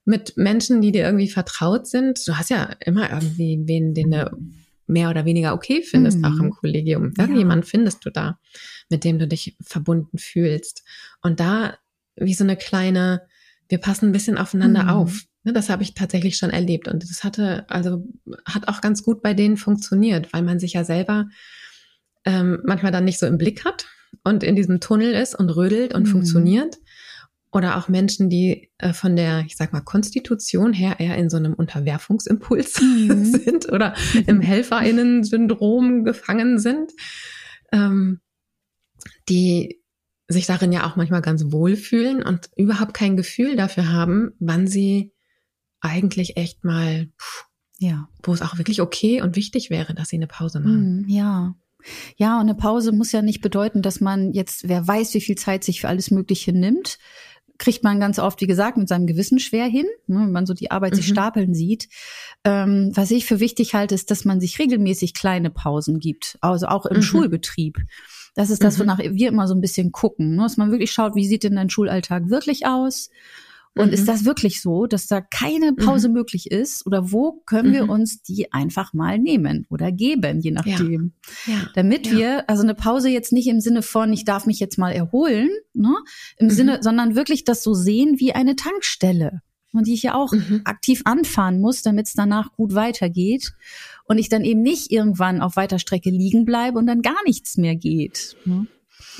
[0.08, 2.26] mit Menschen, die dir irgendwie vertraut sind.
[2.26, 4.30] Du hast ja immer irgendwie wen, den du
[4.86, 6.24] mehr oder weniger okay findest, mhm.
[6.24, 7.12] auch im Kollegium.
[7.18, 7.70] Irgendjemand ja.
[7.70, 8.38] findest du da,
[8.88, 10.82] mit dem du dich verbunden fühlst.
[11.20, 11.76] Und da
[12.16, 13.20] wie so eine kleine,
[13.68, 14.88] wir passen ein bisschen aufeinander mhm.
[14.88, 15.24] auf.
[15.44, 16.88] Ne, das habe ich tatsächlich schon erlebt.
[16.88, 18.02] Und das hatte, also
[18.46, 21.28] hat auch ganz gut bei denen funktioniert, weil man sich ja selber
[22.24, 23.84] ähm, manchmal dann nicht so im Blick hat
[24.24, 26.12] und in diesem Tunnel ist und rödelt und mhm.
[26.12, 26.78] funktioniert
[27.52, 31.36] oder auch Menschen, die äh, von der, ich sag mal, Konstitution her eher in so
[31.36, 33.24] einem Unterwerfungsimpuls mhm.
[33.44, 33.94] sind oder
[34.26, 36.92] im Helferinnen-Syndrom gefangen sind,
[37.72, 38.20] ähm,
[39.28, 39.80] die
[40.28, 44.66] sich darin ja auch manchmal ganz wohl fühlen und überhaupt kein Gefühl dafür haben, wann
[44.66, 45.14] sie
[45.80, 47.46] eigentlich echt mal, pff,
[47.78, 51.02] ja, wo es auch wirklich okay und wichtig wäre, dass sie eine Pause machen.
[51.02, 51.54] Mhm, ja.
[52.16, 55.36] Ja, und eine Pause muss ja nicht bedeuten, dass man jetzt, wer weiß, wie viel
[55.36, 56.98] Zeit sich für alles Mögliche nimmt,
[57.58, 60.54] kriegt man ganz oft, wie gesagt, mit seinem Gewissen schwer hin, ne, wenn man so
[60.54, 60.96] die Arbeit mhm.
[60.96, 61.88] sich stapeln sieht.
[62.44, 66.66] Ähm, was ich für wichtig halte, ist, dass man sich regelmäßig kleine Pausen gibt, also
[66.66, 67.02] auch im mhm.
[67.02, 67.78] Schulbetrieb.
[68.34, 68.82] Das ist das, mhm.
[68.82, 70.42] wonach wir immer so ein bisschen gucken, ne?
[70.42, 73.10] dass man wirklich schaut, wie sieht denn dein Schulalltag wirklich aus?
[73.78, 73.92] Und mhm.
[73.92, 76.14] ist das wirklich so, dass da keine Pause mhm.
[76.14, 76.84] möglich ist?
[76.84, 77.74] Oder wo können mhm.
[77.74, 81.12] wir uns die einfach mal nehmen oder geben, je nachdem?
[81.46, 81.52] Ja.
[81.52, 81.70] Ja.
[81.74, 82.12] Damit ja.
[82.12, 85.48] wir, also eine Pause jetzt nicht im Sinne von, ich darf mich jetzt mal erholen,
[85.74, 85.94] ne?
[86.38, 86.50] Im mhm.
[86.50, 89.42] Sinne, sondern wirklich das so sehen wie eine Tankstelle.
[89.72, 90.62] Und die ich ja auch mhm.
[90.64, 93.52] aktiv anfahren muss, damit es danach gut weitergeht.
[94.04, 97.58] Und ich dann eben nicht irgendwann auf weiter Strecke liegen bleibe und dann gar nichts
[97.58, 98.34] mehr geht.
[98.44, 98.66] Ne?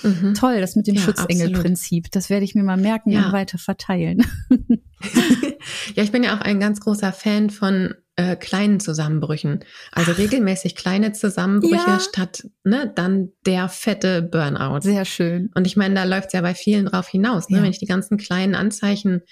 [0.03, 0.35] Mhm.
[0.35, 2.11] Toll, das mit dem ja, Schutzengelprinzip.
[2.11, 3.27] Das werde ich mir mal merken ja.
[3.27, 4.25] und weiter verteilen.
[5.95, 9.61] ja, ich bin ja auch ein ganz großer Fan von äh, kleinen Zusammenbrüchen.
[9.93, 10.19] Also Ach.
[10.19, 12.01] regelmäßig kleine Zusammenbrüche ja.
[12.01, 14.81] statt ne, dann der fette Burnout.
[14.81, 15.51] Sehr schön.
[15.55, 17.49] Und ich meine, da läuft es ja bei vielen drauf hinaus.
[17.49, 17.63] Ne?
[17.63, 19.23] Wenn ich die ganzen kleinen Anzeichen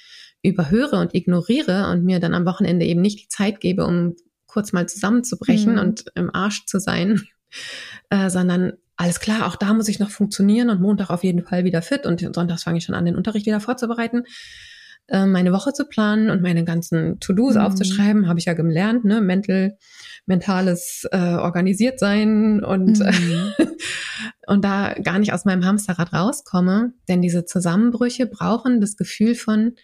[0.43, 4.15] überhöre und ignoriere und mir dann am Wochenende eben nicht die Zeit gebe, um
[4.47, 5.79] kurz mal zusammenzubrechen mhm.
[5.81, 7.23] und im Arsch zu sein,
[8.11, 11.65] äh, sondern alles klar, auch da muss ich noch funktionieren und Montag auf jeden Fall
[11.65, 14.25] wieder fit und sonntags fange ich schon an, den Unterricht wieder vorzubereiten,
[15.09, 17.61] äh, meine Woche zu planen und meine ganzen To-Dos mhm.
[17.61, 19.77] aufzuschreiben, habe ich ja gelernt, ne, mental,
[20.25, 23.53] mentales äh, organisiert sein und mhm.
[24.47, 29.75] und da gar nicht aus meinem Hamsterrad rauskomme, denn diese Zusammenbrüche brauchen das Gefühl von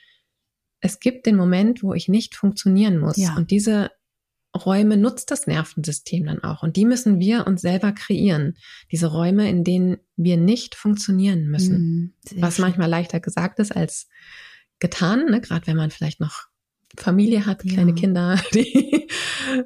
[0.81, 3.37] es gibt den Moment, wo ich nicht funktionieren muss ja.
[3.37, 3.91] und diese
[4.57, 6.63] Räume nutzt das Nervensystem dann auch.
[6.63, 8.57] Und die müssen wir uns selber kreieren.
[8.91, 12.15] Diese Räume, in denen wir nicht funktionieren müssen.
[12.35, 14.09] Mm, was manchmal leichter gesagt ist als
[14.79, 15.41] getan, ne?
[15.41, 16.49] gerade wenn man vielleicht noch
[16.97, 17.97] Familie hat, kleine ja.
[17.97, 19.09] Kinder, die,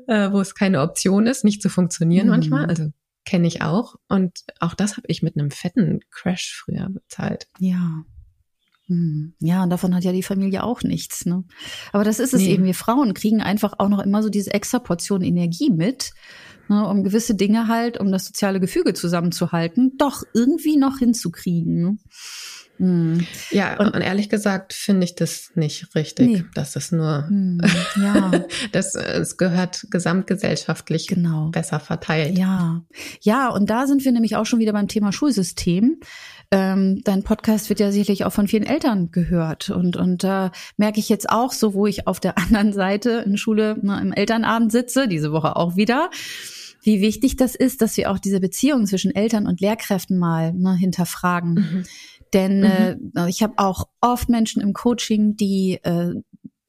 [0.06, 2.30] äh, wo es keine Option ist, nicht zu funktionieren mm.
[2.30, 2.66] manchmal.
[2.66, 2.90] Also
[3.24, 3.96] kenne ich auch.
[4.08, 7.48] Und auch das habe ich mit einem fetten Crash früher bezahlt.
[7.58, 8.04] Ja.
[8.88, 9.34] Hm.
[9.40, 11.26] Ja, und davon hat ja die Familie auch nichts.
[11.26, 11.44] Ne?
[11.92, 12.52] Aber das ist es nee.
[12.52, 12.64] eben.
[12.64, 16.12] Wir Frauen kriegen einfach auch noch immer so diese extra Portion Energie mit,
[16.68, 21.82] ne, um gewisse Dinge halt, um das soziale Gefüge zusammenzuhalten, doch irgendwie noch hinzukriegen.
[21.82, 21.98] Ne?
[22.78, 23.26] Hm.
[23.50, 26.26] Ja, und, und, ehrlich gesagt finde ich das nicht richtig.
[26.26, 26.44] Nee.
[26.54, 27.60] Das ist nur, hm,
[27.96, 28.44] ja.
[28.72, 31.48] das, es gehört gesamtgesellschaftlich genau.
[31.50, 32.36] besser verteilt.
[32.36, 32.82] Ja,
[33.22, 36.00] ja, und da sind wir nämlich auch schon wieder beim Thema Schulsystem.
[36.50, 39.70] Ähm, dein Podcast wird ja sicherlich auch von vielen Eltern gehört.
[39.70, 43.24] Und, und da äh, merke ich jetzt auch, so wo ich auf der anderen Seite
[43.26, 46.10] in Schule ne, im Elternabend sitze, diese Woche auch wieder,
[46.82, 50.74] wie wichtig das ist, dass wir auch diese Beziehung zwischen Eltern und Lehrkräften mal ne,
[50.76, 51.54] hinterfragen.
[51.54, 51.84] Mhm
[52.32, 53.12] denn mhm.
[53.16, 56.12] äh, ich habe auch oft Menschen im Coaching, die äh,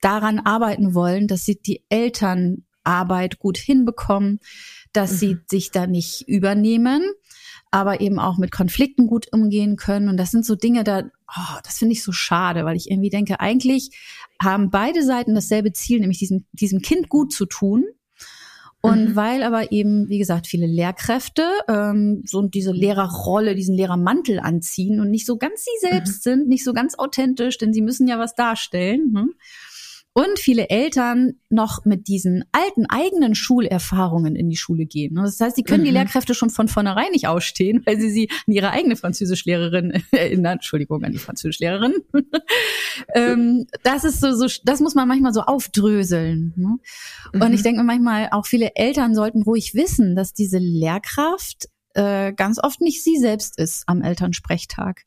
[0.01, 4.39] daran arbeiten wollen, dass sie die Elternarbeit gut hinbekommen,
[4.93, 5.17] dass mhm.
[5.17, 7.03] sie sich da nicht übernehmen,
[7.71, 10.09] aber eben auch mit Konflikten gut umgehen können.
[10.09, 11.03] Und das sind so Dinge, da,
[11.35, 13.91] oh, das finde ich so schade, weil ich irgendwie denke, eigentlich
[14.41, 17.85] haben beide Seiten dasselbe Ziel, nämlich diesem, diesem Kind gut zu tun.
[18.79, 19.15] Und mhm.
[19.15, 25.09] weil aber eben, wie gesagt, viele Lehrkräfte ähm, so diese Lehrerrolle, diesen Lehrermantel anziehen und
[25.09, 26.29] nicht so ganz sie selbst mhm.
[26.29, 29.13] sind, nicht so ganz authentisch, denn sie müssen ja was darstellen.
[29.15, 29.33] Hm?
[30.17, 35.13] Und viele Eltern noch mit diesen alten eigenen Schulerfahrungen in die Schule gehen.
[35.13, 35.85] Das heißt, sie können mhm.
[35.85, 40.53] die Lehrkräfte schon von vornherein nicht ausstehen, weil sie sie an ihre eigene Französischlehrerin erinnern.
[40.53, 41.93] Entschuldigung, an die Französischlehrerin.
[43.13, 46.51] ähm, das ist so, so, das muss man manchmal so aufdröseln.
[46.55, 46.79] Ne?
[47.33, 47.41] Mhm.
[47.43, 52.33] Und ich denke mir manchmal, auch viele Eltern sollten ruhig wissen, dass diese Lehrkraft äh,
[52.33, 55.03] ganz oft nicht sie selbst ist am Elternsprechtag.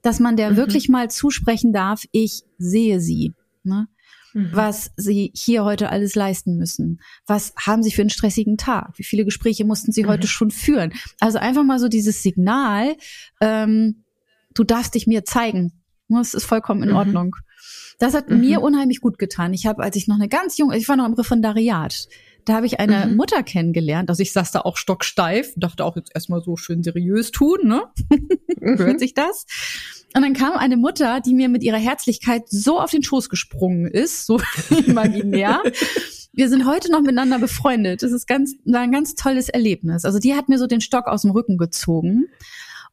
[0.00, 0.56] Dass man der mhm.
[0.56, 3.34] wirklich mal zusprechen darf, ich sehe sie.
[3.62, 3.88] Ne?
[4.34, 4.50] Mhm.
[4.52, 7.00] was sie hier heute alles leisten müssen.
[7.24, 8.98] Was haben sie für einen stressigen Tag?
[8.98, 10.08] Wie viele Gespräche mussten sie mhm.
[10.08, 10.92] heute schon führen?
[11.20, 12.96] Also einfach mal so dieses Signal,
[13.40, 14.04] ähm,
[14.52, 15.72] du darfst dich mir zeigen.
[16.08, 16.96] Das ist vollkommen in mhm.
[16.96, 17.36] Ordnung.
[18.00, 18.40] Das hat mhm.
[18.40, 19.54] mir unheimlich gut getan.
[19.54, 22.08] Ich habe, als ich noch eine ganz junge, ich war noch im Referendariat,
[22.44, 23.16] da habe ich eine mhm.
[23.16, 24.10] Mutter kennengelernt.
[24.10, 27.84] Also ich saß da auch stocksteif, dachte auch jetzt erstmal so schön seriös tun, ne?
[28.60, 29.46] Hört sich das?
[30.14, 33.86] Und dann kam eine Mutter, die mir mit ihrer Herzlichkeit so auf den Schoß gesprungen
[33.86, 34.40] ist, so
[34.86, 35.62] imaginär.
[36.32, 38.02] Wir sind heute noch miteinander befreundet.
[38.02, 40.04] Das ist ganz, ein ganz tolles Erlebnis.
[40.04, 42.26] Also die hat mir so den Stock aus dem Rücken gezogen.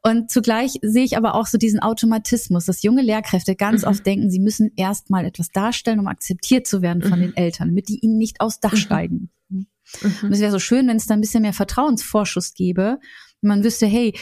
[0.04, 3.90] Und zugleich sehe ich aber auch so diesen Automatismus, dass junge Lehrkräfte ganz mhm.
[3.90, 7.24] oft denken, sie müssen erst mal etwas darstellen, um akzeptiert zu werden von mhm.
[7.24, 8.78] den Eltern, damit die ihnen nicht aus Dach mhm.
[8.78, 9.30] steigen.
[10.02, 10.12] Mhm.
[10.24, 13.00] Und es wäre so schön, wenn es da ein bisschen mehr Vertrauensvorschuss gäbe.
[13.42, 14.14] Man wüsste, hey,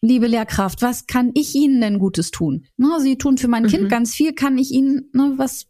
[0.00, 2.66] liebe Lehrkraft, was kann ich Ihnen denn Gutes tun?
[2.76, 3.68] Na, Sie tun für mein mhm.
[3.68, 5.66] Kind ganz viel, kann ich Ihnen ne, was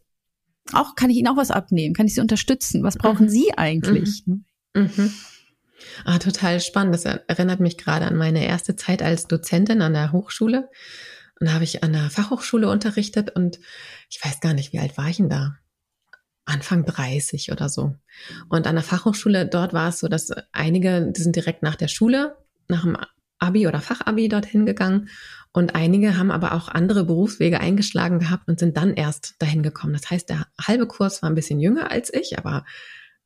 [0.71, 1.93] auch, kann ich Ihnen auch was abnehmen?
[1.93, 2.83] Kann ich Sie unterstützen?
[2.83, 3.29] Was brauchen mhm.
[3.29, 4.23] Sie eigentlich?
[4.25, 4.45] Mhm.
[4.73, 5.13] mhm.
[6.05, 6.95] Ah, total spannend.
[6.95, 10.69] Das erinnert mich gerade an meine erste Zeit als Dozentin an der Hochschule.
[11.39, 13.59] Und da habe ich an der Fachhochschule unterrichtet und
[14.09, 15.57] ich weiß gar nicht, wie alt war ich denn da?
[16.45, 17.95] Anfang 30 oder so.
[18.49, 21.87] Und an der Fachhochschule, dort war es so, dass einige, die sind direkt nach der
[21.87, 22.35] Schule,
[22.67, 22.97] nach dem
[23.39, 25.09] Abi oder Fachabi dorthin gegangen
[25.51, 29.93] und einige haben aber auch andere Berufswege eingeschlagen gehabt und sind dann erst dahin gekommen.
[29.93, 32.65] Das heißt, der halbe Kurs war ein bisschen jünger als ich, aber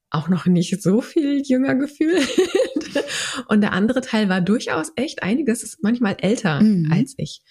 [0.10, 2.28] auch noch nicht so viel jünger gefühlt.
[3.48, 6.92] und der andere Teil war durchaus echt einiges, ist manchmal älter mhm.
[6.92, 7.44] als ich.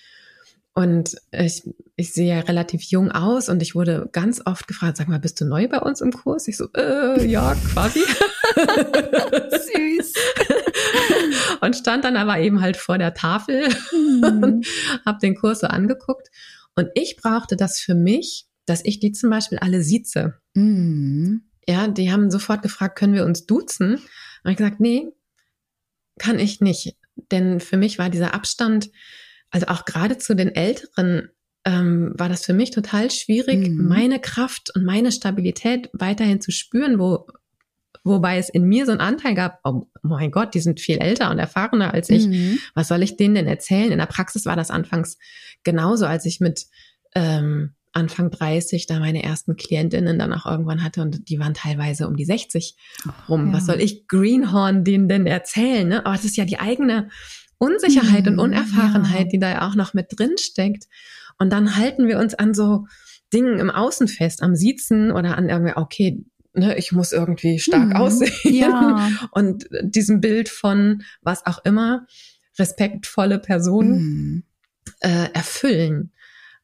[0.77, 1.63] Und ich,
[1.97, 5.41] ich sehe ja relativ jung aus und ich wurde ganz oft gefragt, sag mal, bist
[5.41, 6.47] du neu bei uns im Kurs?
[6.49, 8.01] Ich so, äh, ja, quasi.
[8.01, 10.13] Süß.
[11.63, 14.43] und stand dann aber eben halt vor der Tafel mhm.
[14.43, 14.67] und
[15.07, 16.29] habe den Kurs so angeguckt.
[16.75, 20.35] Und ich brauchte das für mich, dass ich die zum Beispiel alle sieze.
[20.53, 21.49] Mhm.
[21.67, 23.95] Ja, die haben sofort gefragt, können wir uns duzen?
[24.45, 25.09] Und ich gesagt, nee,
[26.19, 26.99] kann ich nicht.
[27.31, 28.91] Denn für mich war dieser Abstand,
[29.51, 31.31] also auch gerade zu den Älteren,
[31.65, 33.89] ähm, war das für mich total schwierig, mhm.
[33.89, 37.27] meine Kraft und meine Stabilität weiterhin zu spüren, wo,
[38.05, 41.31] wobei es in mir so einen Anteil gab, oh mein Gott, die sind viel älter
[41.31, 42.27] und erfahrener als ich.
[42.27, 42.59] Mhm.
[42.75, 43.91] Was soll ich denen denn erzählen?
[43.91, 45.19] In der Praxis war das anfangs
[45.65, 46.67] genauso, als ich mit
[47.15, 52.07] ähm, Anfang 30 da meine ersten Klientinnen dann auch irgendwann hatte und die waren teilweise
[52.07, 52.77] um die 60
[53.29, 53.49] rum.
[53.49, 53.53] Ja.
[53.55, 55.89] Was soll ich Greenhorn denen denn erzählen?
[55.89, 56.05] Ne?
[56.05, 57.09] Aber es ist ja die eigene
[57.59, 59.31] Unsicherheit mhm, und Unerfahrenheit, ja.
[59.31, 60.85] die da ja auch noch mit drin steckt.
[61.39, 62.87] Und dann halten wir uns an so
[63.33, 67.89] Dingen im Außen fest, am Siezen oder an irgendwie, okay, ne, ich muss irgendwie stark
[67.89, 68.55] mhm, aussehen.
[68.55, 69.11] Ja.
[69.33, 72.07] Und diesem Bild von was auch immer,
[72.59, 74.43] respektvolle Personen mhm.
[75.01, 76.13] äh, erfüllen.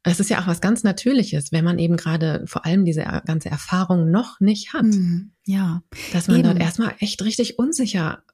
[0.05, 3.51] Es ist ja auch was ganz Natürliches, wenn man eben gerade vor allem diese ganze
[3.51, 4.85] Erfahrung noch nicht hat.
[4.85, 5.83] Mhm, ja.
[6.13, 6.49] Dass man eben.
[6.49, 8.25] dort erstmal echt richtig unsicher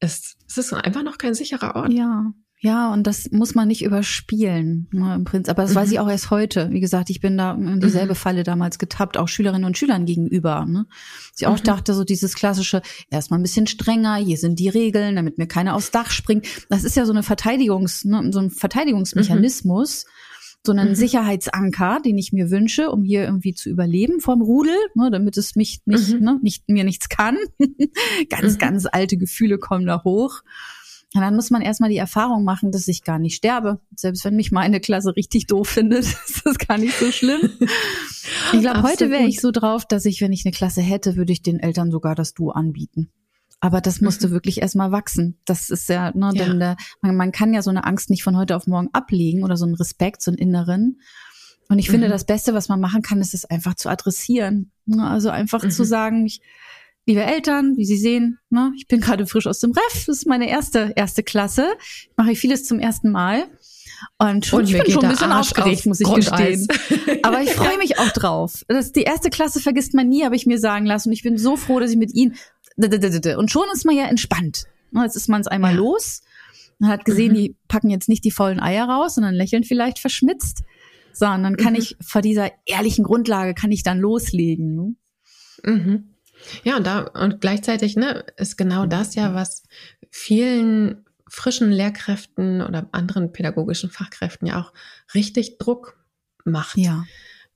[0.00, 0.36] ist.
[0.48, 1.92] Es ist einfach noch kein sicherer Ort.
[1.92, 2.32] Ja.
[2.60, 5.50] Ja, und das muss man nicht überspielen, ne, im Prinzip.
[5.50, 5.76] Aber das mhm.
[5.76, 6.70] weiß ich auch erst heute.
[6.72, 8.16] Wie gesagt, ich bin da in dieselbe mhm.
[8.16, 10.66] Falle damals getappt, auch Schülerinnen und Schülern gegenüber.
[10.66, 10.86] Ne?
[11.38, 11.62] Ich auch mhm.
[11.62, 15.76] dachte, so dieses klassische, erstmal ein bisschen strenger, hier sind die Regeln, damit mir keiner
[15.76, 16.48] aufs Dach springt.
[16.68, 20.04] Das ist ja so eine Verteidigungs, ne, so ein Verteidigungsmechanismus.
[20.04, 20.10] Mhm
[20.66, 20.94] so einen mhm.
[20.94, 25.56] Sicherheitsanker, den ich mir wünsche, um hier irgendwie zu überleben vom Rudel, ne, damit es
[25.56, 26.20] mich nicht, mhm.
[26.20, 27.36] ne, nicht mir nichts kann.
[28.28, 28.58] ganz, mhm.
[28.58, 30.42] ganz alte Gefühle kommen da hoch.
[31.14, 33.80] Und dann muss man erstmal die Erfahrung machen, dass ich gar nicht sterbe.
[33.96, 37.50] Selbst wenn mich meine Klasse richtig doof findet, ist das gar nicht so schlimm.
[38.52, 41.32] Ich glaube, heute wäre ich so drauf, dass ich, wenn ich eine Klasse hätte, würde
[41.32, 43.10] ich den Eltern sogar das Du anbieten.
[43.60, 44.32] Aber das musste mhm.
[44.32, 45.38] wirklich erstmal wachsen.
[45.44, 46.44] Das ist ja, ne, ja.
[46.44, 49.42] denn der, man, man kann ja so eine Angst nicht von heute auf morgen ablegen
[49.42, 51.00] oder so einen Respekt, so einen inneren.
[51.68, 51.92] Und ich mhm.
[51.92, 54.70] finde, das Beste, was man machen kann, ist es einfach zu adressieren.
[54.86, 55.70] Ne, also einfach mhm.
[55.70, 56.40] zu sagen, ich,
[57.06, 60.26] liebe Eltern, wie Sie sehen, ne, ich bin gerade frisch aus dem Ref, das ist
[60.26, 61.66] meine erste erste Klasse,
[62.16, 63.48] mache ich vieles zum ersten Mal.
[64.18, 66.68] Und, schon, und ich bin schon ein bisschen Arsch aufgeregt, muss ich Grundeis.
[66.68, 67.24] gestehen.
[67.24, 68.64] Aber ich freue mich auch drauf.
[68.68, 71.08] Das, die erste Klasse vergisst man nie, habe ich mir sagen lassen.
[71.08, 72.36] Und ich bin so froh, dass ich mit Ihnen
[73.36, 74.64] und schon ist man ja entspannt.
[74.90, 75.78] Ne, jetzt ist man es einmal ja.
[75.78, 76.22] los.
[76.78, 77.36] Man hat gesehen, mhm.
[77.36, 80.62] die packen jetzt nicht die vollen Eier raus, sondern lächeln vielleicht verschmitzt.
[81.12, 81.80] Sondern kann mhm.
[81.80, 84.74] ich vor dieser ehrlichen Grundlage kann ich dann loslegen.
[84.74, 84.94] Ne?
[85.64, 86.14] Mhm.
[86.62, 89.64] Ja, und da und gleichzeitig ne, ist genau das ja, was
[90.10, 94.72] vielen frischen Lehrkräften oder anderen pädagogischen Fachkräften ja auch
[95.14, 95.98] richtig Druck
[96.44, 96.76] macht.
[96.76, 97.04] Ja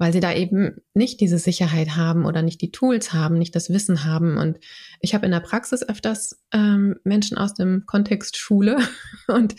[0.03, 3.71] weil sie da eben nicht diese Sicherheit haben oder nicht die Tools haben, nicht das
[3.71, 4.37] Wissen haben.
[4.37, 4.59] Und
[4.99, 8.79] ich habe in der Praxis öfters ähm, Menschen aus dem Kontext Schule
[9.29, 9.55] und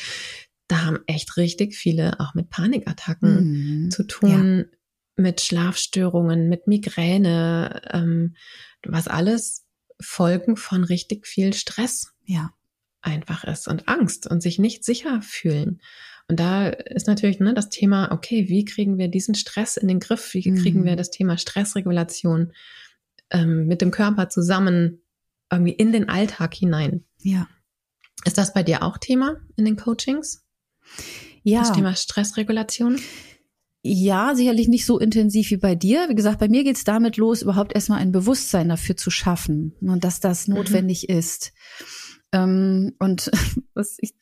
[0.68, 3.92] da haben echt richtig viele auch mit Panikattacken mhm.
[3.92, 4.78] zu tun, ja.
[5.16, 8.36] mit Schlafstörungen, mit Migräne, ähm,
[8.86, 9.64] was alles
[10.02, 12.52] Folgen von richtig viel Stress ja.
[13.02, 15.80] einfach ist und Angst und sich nicht sicher fühlen.
[16.34, 20.00] Und da ist natürlich ne, das Thema, okay, wie kriegen wir diesen Stress in den
[20.00, 20.34] Griff?
[20.34, 20.86] Wie kriegen mhm.
[20.86, 22.54] wir das Thema Stressregulation
[23.30, 25.04] ähm, mit dem Körper zusammen
[25.52, 27.04] irgendwie in den Alltag hinein?
[27.20, 27.48] Ja.
[28.26, 30.44] Ist das bei dir auch Thema in den Coachings?
[31.44, 31.60] Ja.
[31.60, 33.00] Das Thema Stressregulation?
[33.84, 36.10] Ja, sicherlich nicht so intensiv wie bei dir.
[36.10, 40.04] Wie gesagt, bei mir geht's damit los, überhaupt erstmal ein Bewusstsein dafür zu schaffen und
[40.04, 40.56] dass das mhm.
[40.56, 41.16] notwendig mhm.
[41.16, 41.54] ist.
[42.32, 43.30] Ähm, und
[43.76, 44.16] was ich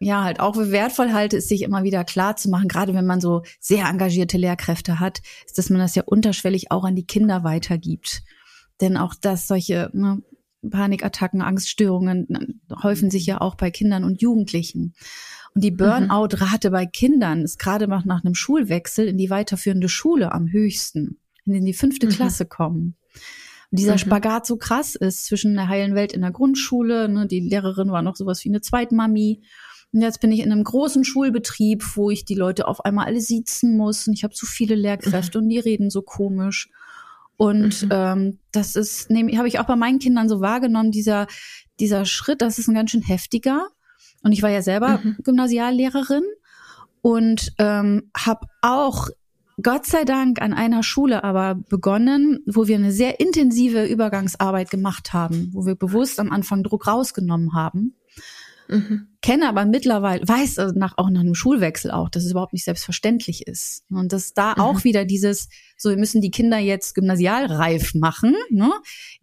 [0.00, 3.06] ja halt auch für wertvoll halte, ist sich immer wieder klar zu machen, gerade wenn
[3.06, 7.06] man so sehr engagierte Lehrkräfte hat, ist, dass man das ja unterschwellig auch an die
[7.06, 8.22] Kinder weitergibt.
[8.80, 10.22] Denn auch dass solche ne,
[10.68, 14.94] Panikattacken, Angststörungen häufen sich ja auch bei Kindern und Jugendlichen.
[15.54, 15.76] Und die mhm.
[15.76, 21.20] Burnout-Rate bei Kindern ist gerade nach, nach einem Schulwechsel in die weiterführende Schule am höchsten,
[21.44, 22.10] in die fünfte mhm.
[22.10, 22.96] Klasse kommen.
[23.70, 23.98] Und dieser mhm.
[23.98, 28.02] Spagat so krass ist zwischen der heilen Welt in der Grundschule, ne, die Lehrerin war
[28.02, 29.42] noch sowas wie eine Zweitmami
[29.94, 33.20] und jetzt bin ich in einem großen Schulbetrieb, wo ich die Leute auf einmal alle
[33.20, 35.44] sitzen muss und ich habe zu viele Lehrkräfte mhm.
[35.44, 36.68] und die reden so komisch.
[37.36, 37.88] Und mhm.
[37.92, 41.28] ähm, das ist, habe ich auch bei meinen Kindern so wahrgenommen, dieser,
[41.78, 43.68] dieser Schritt, das ist ein ganz schön heftiger.
[44.24, 45.16] Und ich war ja selber mhm.
[45.22, 46.24] Gymnasiallehrerin
[47.00, 49.10] und ähm, habe auch
[49.62, 55.12] Gott sei Dank an einer Schule aber begonnen, wo wir eine sehr intensive Übergangsarbeit gemacht
[55.12, 57.94] haben, wo wir bewusst am Anfang Druck rausgenommen haben.
[58.68, 59.08] Mhm.
[59.20, 62.64] Kenne aber mittlerweile, weiß also nach, auch nach einem Schulwechsel auch, dass es überhaupt nicht
[62.64, 63.84] selbstverständlich ist.
[63.90, 64.60] Und dass da mhm.
[64.60, 68.34] auch wieder dieses, so wir müssen die Kinder jetzt gymnasialreif machen.
[68.50, 68.70] Ne?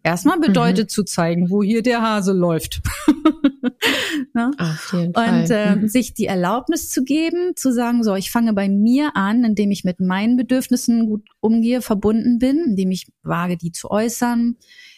[0.02, 0.42] Erstmal mhm.
[0.42, 0.88] bedeutet mhm.
[0.88, 2.82] zu zeigen, wo hier der Hase läuft.
[4.34, 4.50] ne?
[4.58, 5.42] Auf jeden Fall.
[5.42, 9.44] Und äh, sich die Erlaubnis zu geben, zu sagen, so, ich fange bei mir an,
[9.44, 14.56] indem ich mit meinen Bedürfnissen gut umgehe, verbunden bin, indem ich wage, die zu äußern,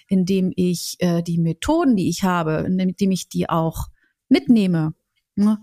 [0.09, 3.88] indem ich äh, die Methoden, die ich habe, indem ich die auch
[4.28, 4.94] mitnehme.
[5.37, 5.58] Ne?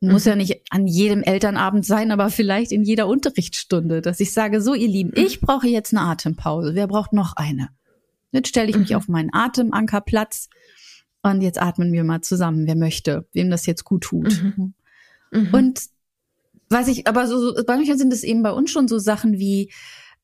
[0.00, 0.30] Muss mhm.
[0.30, 4.74] ja nicht an jedem Elternabend sein, aber vielleicht in jeder Unterrichtsstunde, dass ich sage, so
[4.74, 6.74] ihr Lieben, ich brauche jetzt eine Atempause.
[6.74, 7.70] Wer braucht noch eine?
[8.30, 8.96] Jetzt stelle ich mich mhm.
[8.96, 10.48] auf meinen Atemankerplatz
[11.22, 14.42] und jetzt atmen wir mal zusammen, wer möchte, wem das jetzt gut tut.
[14.42, 14.74] Mhm.
[15.32, 15.48] Mhm.
[15.52, 15.80] Und
[16.68, 19.72] was ich, aber so, manchmal sind es eben bei uns schon so Sachen wie,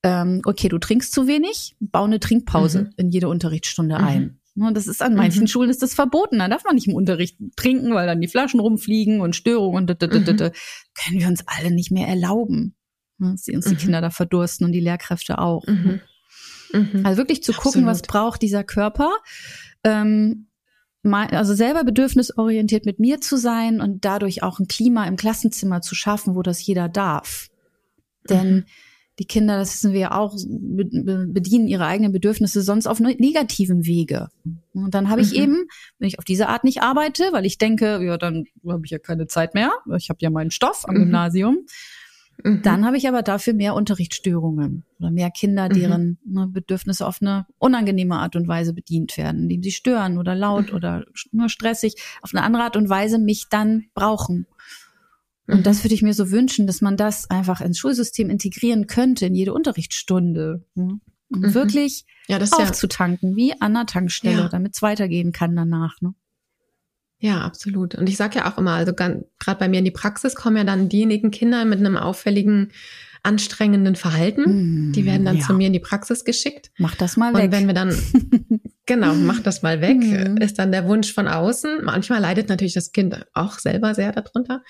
[0.03, 2.89] ähm, okay, du trinkst zu wenig, bau eine Trinkpause mhm.
[2.97, 4.39] in jede Unterrichtsstunde ein.
[4.55, 4.65] Mhm.
[4.65, 5.47] Ne, das ist an manchen mhm.
[5.47, 6.39] Schulen ist das verboten.
[6.39, 10.01] Da darf man nicht im Unterricht trinken, weil dann die Flaschen rumfliegen und Störungen und
[10.01, 10.25] mhm.
[10.25, 12.75] können wir uns alle nicht mehr erlauben.
[13.17, 13.77] Ne, dass uns die mhm.
[13.77, 15.65] Kinder da verdursten und die Lehrkräfte auch.
[15.67, 16.01] Mhm.
[16.73, 17.05] Mhm.
[17.05, 17.87] Also wirklich zu gucken, Absolut.
[17.87, 19.11] was braucht dieser Körper.
[19.83, 20.47] Ähm,
[21.03, 25.95] also selber bedürfnisorientiert mit mir zu sein und dadurch auch ein Klima im Klassenzimmer zu
[25.95, 27.49] schaffen, wo das jeder darf.
[28.29, 28.65] Denn
[29.19, 33.85] die Kinder, das wissen wir ja auch, bedienen ihre eigenen Bedürfnisse sonst auf ne-, negativem
[33.85, 34.29] Wege.
[34.73, 35.37] Und dann habe ich mhm.
[35.37, 35.65] eben,
[35.99, 38.97] wenn ich auf diese Art nicht arbeite, weil ich denke, ja, dann habe ich ja
[38.97, 40.99] keine Zeit mehr, ich habe ja meinen Stoff am mhm.
[40.99, 41.59] Gymnasium,
[42.43, 42.63] mhm.
[42.63, 45.73] dann habe ich aber dafür mehr Unterrichtsstörungen oder mehr Kinder, mhm.
[45.73, 50.33] deren ne, Bedürfnisse auf eine unangenehme Art und Weise bedient werden, indem sie stören oder
[50.33, 50.75] laut mhm.
[50.75, 54.47] oder nur stressig, auf eine andere Art und Weise mich dann brauchen.
[55.47, 59.25] Und das würde ich mir so wünschen, dass man das einfach ins Schulsystem integrieren könnte,
[59.25, 60.65] in jede Unterrichtsstunde.
[60.75, 61.53] Um mhm.
[61.53, 64.49] wirklich ja, aufzutanken, ja, wie an der Tankstelle, ja.
[64.49, 65.99] damit es weitergehen kann danach.
[66.01, 66.13] Ne?
[67.19, 67.95] Ja, absolut.
[67.95, 69.25] Und ich sage ja auch immer, also gerade
[69.57, 72.71] bei mir in die Praxis kommen ja dann diejenigen Kinder mit einem auffälligen,
[73.23, 74.89] anstrengenden Verhalten.
[74.89, 75.45] Mm, die werden dann ja.
[75.45, 76.71] zu mir in die Praxis geschickt.
[76.77, 77.45] Mach das mal weg.
[77.45, 77.97] Und wenn wir dann,
[78.85, 80.01] genau, mach das mal weg,
[80.41, 81.83] ist dann der Wunsch von außen.
[81.83, 84.61] Manchmal leidet natürlich das Kind auch selber sehr darunter.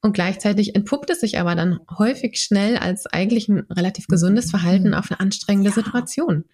[0.00, 4.94] Und gleichzeitig entpuppt es sich aber dann häufig schnell als eigentlich ein relativ gesundes Verhalten
[4.94, 5.74] auf eine anstrengende ja.
[5.74, 6.44] Situation.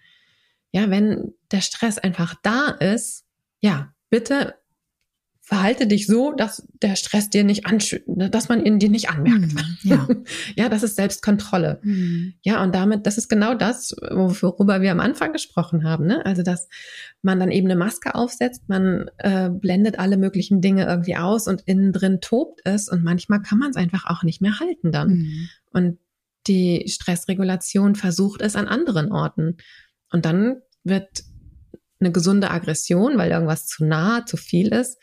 [0.71, 3.23] Ja, wenn der Stress einfach da ist,
[3.61, 4.55] ja, bitte
[5.45, 7.65] verhalte dich so, dass der Stress dir nicht
[8.07, 9.53] dass man ihn dir nicht anmerkt.
[9.53, 10.07] Mhm, ja.
[10.55, 11.79] ja, das ist Selbstkontrolle.
[11.83, 12.33] Mhm.
[12.41, 16.07] Ja, und damit, das ist genau das, worüber wir am Anfang gesprochen haben.
[16.07, 16.25] Ne?
[16.25, 16.67] Also, dass
[17.21, 21.61] man dann eben eine Maske aufsetzt, man äh, blendet alle möglichen Dinge irgendwie aus und
[21.67, 25.09] innen drin tobt es und manchmal kann man es einfach auch nicht mehr halten dann.
[25.09, 25.49] Mhm.
[25.71, 25.99] Und
[26.47, 29.57] die Stressregulation versucht es an anderen Orten.
[30.11, 31.23] Und dann wird
[31.99, 34.97] eine gesunde Aggression, weil irgendwas zu nah, zu viel ist,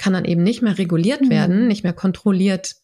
[0.00, 1.30] kann dann eben nicht mehr reguliert mhm.
[1.30, 2.76] werden, nicht mehr kontrolliert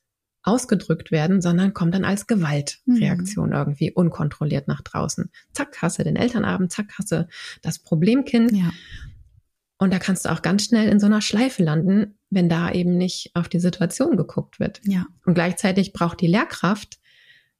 [0.43, 3.55] ausgedrückt werden, sondern kommt dann als Gewaltreaktion mhm.
[3.55, 5.31] irgendwie unkontrolliert nach draußen.
[5.53, 7.27] Zack, hasse den Elternabend, zack, hasse
[7.63, 8.53] das Problemkind.
[8.53, 8.71] Ja.
[9.79, 12.97] Und da kannst du auch ganz schnell in so einer Schleife landen, wenn da eben
[12.99, 14.83] nicht auf die Situation geguckt wird.
[14.85, 15.07] Ja.
[15.25, 16.99] Und gleichzeitig braucht die Lehrkraft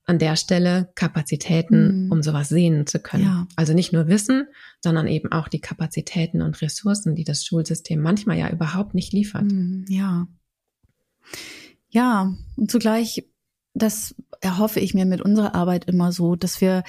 [0.07, 2.13] an der Stelle Kapazitäten, mhm.
[2.13, 3.25] um sowas sehen zu können.
[3.25, 3.49] Ja.
[3.57, 4.47] Also nicht nur Wissen,
[4.83, 9.51] sondern eben auch die Kapazitäten und Ressourcen, die das Schulsystem manchmal ja überhaupt nicht liefert.
[9.51, 10.29] Mhm, ja.
[11.89, 13.27] Ja, und zugleich,
[13.75, 16.85] das erhoffe ich mir mit unserer Arbeit immer so, dass wir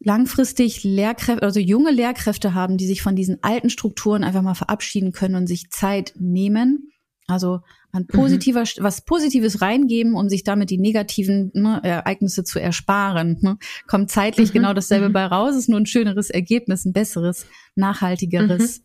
[0.00, 5.12] langfristig Lehrkräfte, also junge Lehrkräfte haben, die sich von diesen alten Strukturen einfach mal verabschieden
[5.12, 6.90] können und sich Zeit nehmen.
[7.28, 7.60] Also
[7.92, 8.82] an positiver, mhm.
[8.82, 13.38] was Positives reingeben, um sich damit die negativen ne, Ereignisse zu ersparen.
[13.40, 13.58] Ne?
[13.86, 14.54] Kommt zeitlich mhm.
[14.54, 15.12] genau dasselbe mhm.
[15.12, 18.82] bei raus, ist nur ein schöneres Ergebnis, ein besseres, nachhaltigeres.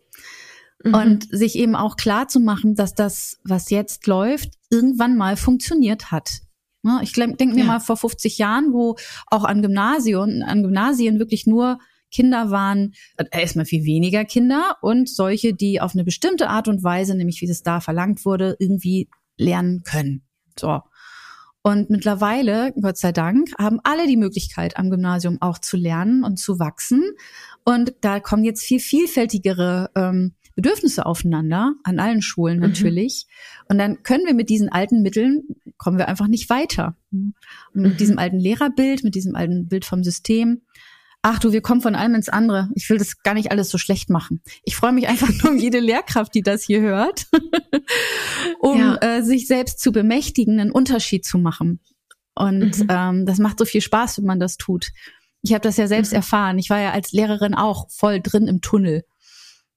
[0.83, 0.93] Mhm.
[0.93, 6.11] Und sich eben auch klar zu machen, dass das, was jetzt läuft, irgendwann mal funktioniert
[6.11, 6.41] hat.
[6.83, 6.99] Ne?
[7.01, 7.65] Ich denke mir ja.
[7.65, 11.79] mal vor 50 Jahren, wo auch an Gymnasien, an Gymnasien wirklich nur
[12.11, 16.83] Kinder waren, äh, erstmal viel weniger Kinder und solche, die auf eine bestimmte Art und
[16.83, 20.23] Weise, nämlich wie es da verlangt wurde, irgendwie lernen können.
[20.57, 20.81] So.
[21.61, 26.37] Und mittlerweile, Gott sei Dank, haben alle die Möglichkeit, am Gymnasium auch zu lernen und
[26.37, 27.03] zu wachsen.
[27.65, 32.63] Und da kommen jetzt viel vielfältigere ähm, Bedürfnisse aufeinander, an allen Schulen mhm.
[32.63, 33.27] natürlich.
[33.27, 33.65] Mhm.
[33.69, 35.43] Und dann können wir mit diesen alten Mitteln,
[35.77, 36.95] kommen wir einfach nicht weiter.
[37.11, 37.33] Und
[37.73, 37.97] mit mhm.
[37.97, 40.61] diesem alten Lehrerbild, mit diesem alten Bild vom System,
[41.21, 42.69] ach du, wir kommen von einem ins andere.
[42.75, 44.41] Ich will das gar nicht alles so schlecht machen.
[44.63, 47.27] Ich freue mich einfach nur um jede Lehrkraft, die das hier hört,
[48.59, 48.97] um ja.
[49.01, 51.79] äh, sich selbst zu bemächtigen, einen Unterschied zu machen.
[52.35, 52.87] Und mhm.
[52.89, 54.89] ähm, das macht so viel Spaß, wenn man das tut.
[55.41, 56.17] Ich habe das ja selbst mhm.
[56.17, 56.59] erfahren.
[56.59, 59.03] Ich war ja als Lehrerin auch voll drin im Tunnel.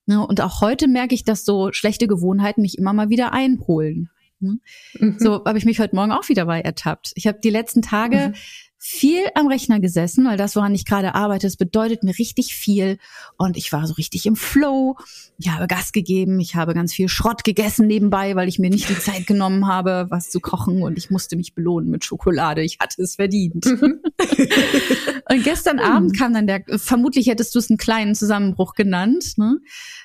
[0.06, 0.24] Ne?
[0.26, 4.10] Und auch heute merke ich, dass so schlechte Gewohnheiten mich immer mal wieder einholen.
[4.40, 4.58] Ne?
[4.98, 5.16] Mhm.
[5.18, 7.12] So habe ich mich heute Morgen auch wieder bei ertappt.
[7.14, 8.34] Ich habe die letzten Tage mhm
[8.82, 12.96] viel am Rechner gesessen, weil das, woran ich gerade arbeite, das bedeutet mir richtig viel.
[13.36, 14.96] Und ich war so richtig im Flow.
[15.36, 16.40] Ich habe Gas gegeben.
[16.40, 20.06] Ich habe ganz viel Schrott gegessen nebenbei, weil ich mir nicht die Zeit genommen habe,
[20.08, 20.82] was zu kochen.
[20.82, 22.62] Und ich musste mich belohnen mit Schokolade.
[22.62, 23.66] Ich hatte es verdient.
[23.66, 24.00] Mhm.
[25.30, 25.82] und gestern mhm.
[25.82, 29.34] Abend kam dann der, vermutlich hättest du es einen kleinen Zusammenbruch genannt.
[29.36, 29.58] Ne?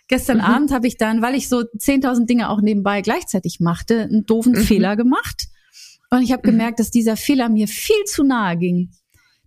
[0.10, 0.44] Gestern mhm.
[0.44, 4.56] Abend habe ich dann, weil ich so 10.000 Dinge auch nebenbei gleichzeitig machte, einen doofen.
[4.56, 5.48] Fehler gemacht
[6.16, 6.52] und ich habe mhm.
[6.52, 8.92] gemerkt, dass dieser Fehler mir viel zu nahe ging.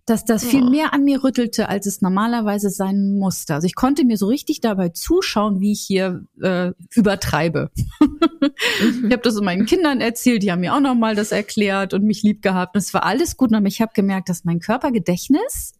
[0.05, 0.69] Dass das viel oh.
[0.69, 3.53] mehr an mir rüttelte, als es normalerweise sein musste.
[3.53, 7.69] Also ich konnte mir so richtig dabei zuschauen, wie ich hier äh, übertreibe.
[7.99, 9.05] mhm.
[9.05, 12.23] Ich habe das meinen Kindern erzählt, die haben mir auch nochmal das erklärt und mich
[12.23, 12.75] lieb gehabt.
[12.75, 15.73] Und es war alles gut, aber ich habe gemerkt, dass mein Körpergedächtnis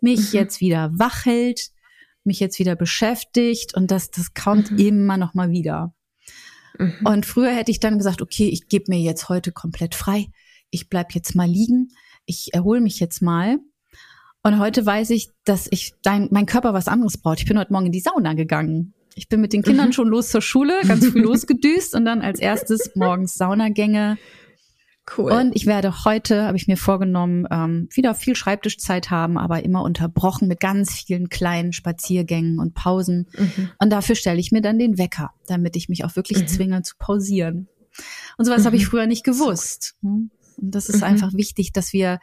[0.00, 0.38] mich mhm.
[0.38, 1.70] jetzt wieder wach hält,
[2.22, 4.78] mich jetzt wieder beschäftigt und dass das kommt mhm.
[4.78, 5.95] immer noch mal wieder.
[6.78, 7.06] Mhm.
[7.06, 10.28] Und früher hätte ich dann gesagt, okay, ich gebe mir jetzt heute komplett frei.
[10.70, 11.90] Ich bleib jetzt mal liegen.
[12.24, 13.58] Ich erhole mich jetzt mal.
[14.42, 17.40] Und heute weiß ich, dass ich dein, mein Körper was anderes braucht.
[17.40, 18.94] Ich bin heute Morgen in die Sauna gegangen.
[19.14, 19.92] Ich bin mit den Kindern mhm.
[19.92, 24.18] schon los zur Schule, ganz früh losgedüst und dann als erstes morgens Saunagänge.
[25.16, 25.30] Cool.
[25.30, 29.82] Und ich werde heute, habe ich mir vorgenommen, ähm, wieder viel Schreibtischzeit haben, aber immer
[29.82, 33.28] unterbrochen mit ganz vielen kleinen Spaziergängen und Pausen.
[33.38, 33.70] Mhm.
[33.78, 36.46] Und dafür stelle ich mir dann den Wecker, damit ich mich auch wirklich mhm.
[36.48, 37.68] zwinge zu pausieren.
[38.36, 38.66] Und sowas mhm.
[38.66, 39.94] habe ich früher nicht gewusst.
[40.02, 40.30] Hm?
[40.56, 41.04] Und das ist mhm.
[41.04, 42.18] einfach wichtig, dass wir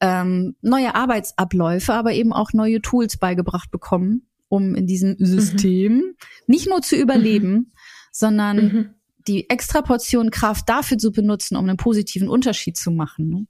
[0.00, 5.26] ähm, neue Arbeitsabläufe, aber eben auch neue Tools beigebracht bekommen, um in diesem mhm.
[5.26, 6.14] System
[6.46, 7.72] nicht nur zu überleben,
[8.10, 8.94] sondern
[9.26, 13.28] die extra Portion Kraft dafür zu benutzen, um einen positiven Unterschied zu machen.
[13.28, 13.46] Ne?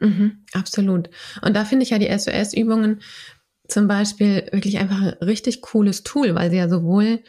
[0.00, 1.10] Mhm, absolut.
[1.42, 3.00] Und da finde ich ja die SOS-Übungen
[3.68, 7.20] zum Beispiel wirklich einfach ein richtig cooles Tool, weil sie ja sowohl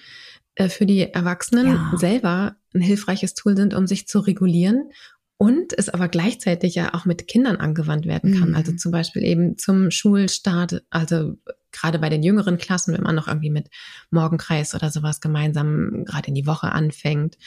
[0.55, 1.91] äh, für die Erwachsenen ja.
[1.95, 4.89] selber ein hilfreiches Tool sind, um sich zu regulieren
[5.37, 8.49] und es aber gleichzeitig ja auch mit Kindern angewandt werden kann.
[8.49, 8.55] Also mhm.
[8.55, 11.35] Also zum Beispiel eben zum Schulstart, also
[11.71, 13.69] gerade bei den jüngeren Klassen, wenn man noch irgendwie mit
[14.11, 17.37] Morgenkreis oder sowas gemeinsam gerade in die Woche anfängt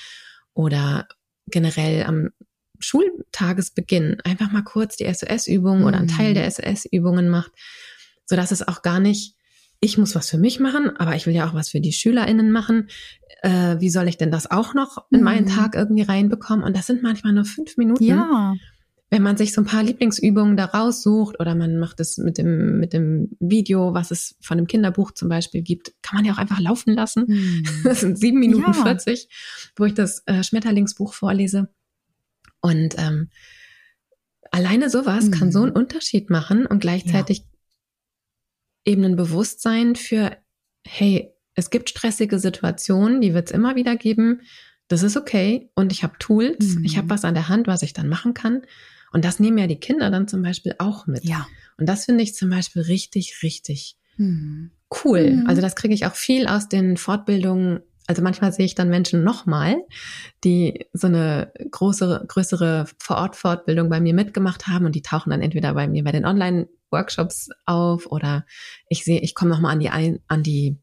[0.58, 1.06] oder
[1.46, 2.30] generell am
[2.80, 5.86] Schultagesbeginn einfach mal kurz die SOS-Übungen mhm.
[5.86, 7.52] oder einen Teil der SOS-Übungen macht,
[8.26, 9.36] so dass es auch gar nicht,
[9.78, 12.50] ich muss was für mich machen, aber ich will ja auch was für die SchülerInnen
[12.50, 12.88] machen.
[13.42, 15.50] Äh, wie soll ich denn das auch noch in meinen mhm.
[15.50, 16.64] Tag irgendwie reinbekommen?
[16.64, 18.02] Und das sind manchmal nur fünf Minuten.
[18.02, 18.54] Ja
[19.10, 22.78] wenn man sich so ein paar Lieblingsübungen da raussucht oder man macht es mit dem,
[22.78, 26.38] mit dem Video, was es von dem Kinderbuch zum Beispiel gibt, kann man ja auch
[26.38, 27.26] einfach laufen lassen.
[27.26, 27.64] Hm.
[27.84, 28.82] Das sind sieben Minuten ja.
[28.82, 29.28] 40,
[29.76, 31.70] wo ich das äh, Schmetterlingsbuch vorlese.
[32.60, 33.30] Und ähm,
[34.50, 35.30] alleine sowas hm.
[35.30, 38.92] kann so einen Unterschied machen und gleichzeitig ja.
[38.92, 40.36] eben ein Bewusstsein für,
[40.86, 44.42] hey, es gibt stressige Situationen, die wird es immer wieder geben.
[44.88, 46.84] Das ist okay und ich habe Tools, mhm.
[46.84, 48.62] ich habe was an der Hand, was ich dann machen kann.
[49.12, 51.24] Und das nehmen ja die Kinder dann zum Beispiel auch mit.
[51.24, 51.46] Ja.
[51.78, 54.70] Und das finde ich zum Beispiel richtig, richtig mhm.
[55.04, 55.30] cool.
[55.30, 55.46] Mhm.
[55.46, 57.80] Also das kriege ich auch viel aus den Fortbildungen.
[58.06, 59.76] Also manchmal sehe ich dann Menschen nochmal,
[60.44, 65.74] die so eine große, größere Vor-Ort-Fortbildung bei mir mitgemacht haben und die tauchen dann entweder
[65.74, 68.46] bei mir bei den Online-Workshops auf oder
[68.88, 69.90] ich sehe, ich komme nochmal an die,
[70.26, 70.78] an die,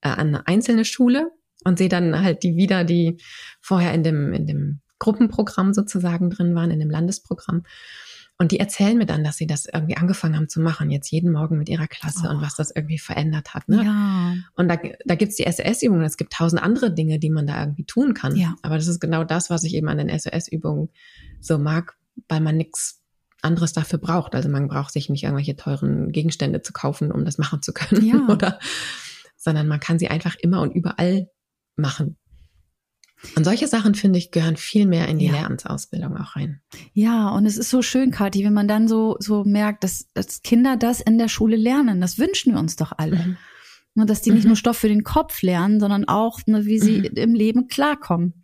[0.00, 1.32] äh, an eine einzelne Schule
[1.64, 3.16] und sehe dann halt die wieder, die
[3.60, 7.64] vorher in dem, in dem Gruppenprogramm sozusagen drin waren, in dem Landesprogramm.
[8.38, 11.30] Und die erzählen mir dann, dass sie das irgendwie angefangen haben zu machen, jetzt jeden
[11.30, 12.30] Morgen mit ihrer Klasse oh.
[12.30, 13.68] und was das irgendwie verändert hat.
[13.68, 13.84] Ne?
[13.84, 14.34] Ja.
[14.54, 17.84] Und da, da gibt's die SOS-Übungen, es gibt tausend andere Dinge, die man da irgendwie
[17.84, 18.36] tun kann.
[18.36, 18.54] Ja.
[18.62, 20.88] Aber das ist genau das, was ich eben an den SOS-Übungen
[21.40, 21.98] so mag,
[22.28, 23.02] weil man nichts
[23.42, 24.34] anderes dafür braucht.
[24.34, 28.04] Also man braucht sich nicht irgendwelche teuren Gegenstände zu kaufen, um das machen zu können.
[28.06, 28.26] Ja.
[28.28, 28.58] Oder
[29.36, 31.28] sondern man kann sie einfach immer und überall
[31.76, 32.16] machen.
[33.36, 35.32] Und solche Sachen, finde ich, gehören viel mehr in die ja.
[35.32, 36.60] Lehramtsausbildung auch rein.
[36.94, 40.42] Ja, und es ist so schön, Kathi, wenn man dann so, so merkt, dass, dass
[40.42, 42.00] Kinder das in der Schule lernen.
[42.00, 43.16] Das wünschen wir uns doch alle.
[43.16, 43.36] Mhm.
[43.94, 44.50] Und dass die nicht mhm.
[44.50, 47.16] nur Stoff für den Kopf lernen, sondern auch, ne, wie sie mhm.
[47.16, 48.42] im Leben klarkommen.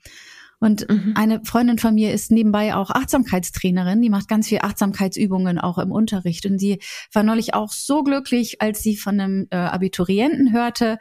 [0.58, 1.12] Und mhm.
[1.16, 5.92] eine Freundin von mir ist nebenbei auch Achtsamkeitstrainerin, die macht ganz viel Achtsamkeitsübungen auch im
[5.92, 6.46] Unterricht.
[6.46, 6.80] Und sie
[7.12, 10.98] war neulich auch so glücklich, als sie von einem äh, Abiturienten hörte,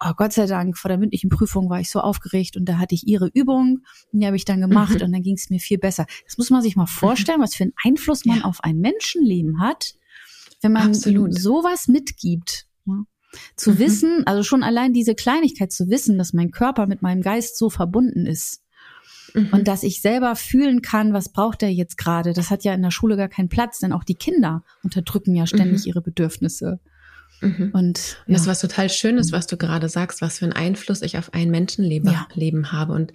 [0.00, 2.94] oh Gott sei Dank, vor der mündlichen Prüfung war ich so aufgeregt und da hatte
[2.94, 3.82] ich ihre Übung
[4.12, 5.06] und die habe ich dann gemacht mhm.
[5.06, 6.06] und dann ging es mir viel besser.
[6.24, 6.88] Das muss man sich mal mhm.
[6.88, 8.44] vorstellen, was für einen Einfluss man ja.
[8.44, 9.94] auf ein Menschenleben hat,
[10.62, 11.34] wenn man Absolut.
[11.34, 12.66] sowas mitgibt.
[12.86, 13.04] Ja.
[13.56, 13.78] Zu mhm.
[13.78, 17.68] wissen, also schon allein diese Kleinigkeit zu wissen, dass mein Körper mit meinem Geist so
[17.68, 18.62] verbunden ist.
[19.34, 19.50] Mhm.
[19.52, 22.32] Und dass ich selber fühlen kann, was braucht er jetzt gerade.
[22.32, 25.46] Das hat ja in der Schule gar keinen Platz, denn auch die Kinder unterdrücken ja
[25.46, 25.88] ständig mhm.
[25.88, 26.80] ihre Bedürfnisse.
[27.40, 27.70] Mhm.
[27.72, 28.34] Und ja.
[28.34, 31.50] das was total Schönes, was du gerade sagst, was für einen Einfluss ich auf ein
[31.50, 32.26] Menschenleben ja.
[32.34, 32.92] Leben habe.
[32.92, 33.12] Und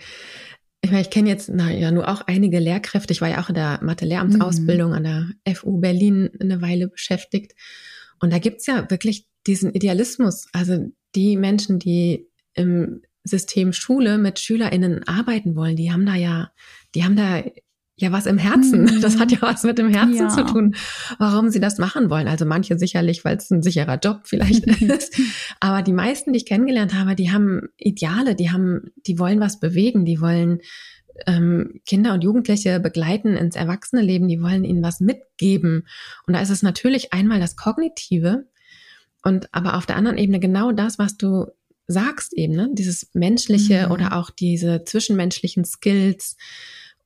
[0.81, 3.13] ich meine, ich kenne jetzt na, ja nur auch einige Lehrkräfte.
[3.13, 4.95] Ich war ja auch in der Mathe-Lehramtsausbildung mhm.
[4.95, 5.03] an
[5.45, 7.53] der FU Berlin eine Weile beschäftigt.
[8.19, 10.47] Und da gibt's ja wirklich diesen Idealismus.
[10.51, 16.51] Also die Menschen, die im System Schule mit SchülerInnen arbeiten wollen, die haben da ja,
[16.95, 17.43] die haben da
[17.95, 18.83] ja was im Herzen.
[18.83, 19.01] Mhm.
[19.01, 20.29] Das hat ja was mit dem Herzen ja.
[20.29, 20.75] zu tun,
[21.19, 22.27] warum sie das machen wollen.
[22.27, 25.19] Also manche sicherlich, weil es ein sicherer Job vielleicht ist.
[25.59, 29.59] Aber die meisten, die ich kennengelernt habe, die haben Ideale, die haben, die wollen was
[29.59, 30.59] bewegen, die wollen
[31.27, 35.87] ähm, Kinder und Jugendliche begleiten ins Erwachsenenleben, die wollen ihnen was mitgeben.
[36.25, 38.45] Und da ist es natürlich einmal das Kognitive
[39.21, 41.47] und aber auf der anderen Ebene genau das, was du
[41.87, 42.69] sagst eben, ne?
[42.73, 43.91] dieses menschliche mhm.
[43.91, 46.37] oder auch diese zwischenmenschlichen Skills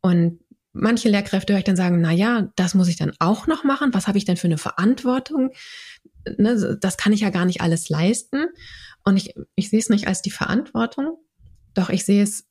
[0.01, 0.39] und
[0.77, 3.93] manche Lehrkräfte höre ich dann sagen, na ja, das muss ich dann auch noch machen.
[3.93, 5.51] Was habe ich denn für eine Verantwortung?
[6.37, 8.45] Ne, das kann ich ja gar nicht alles leisten.
[9.03, 11.17] Und ich, ich sehe es nicht als die Verantwortung,
[11.73, 12.45] doch ich sehe es,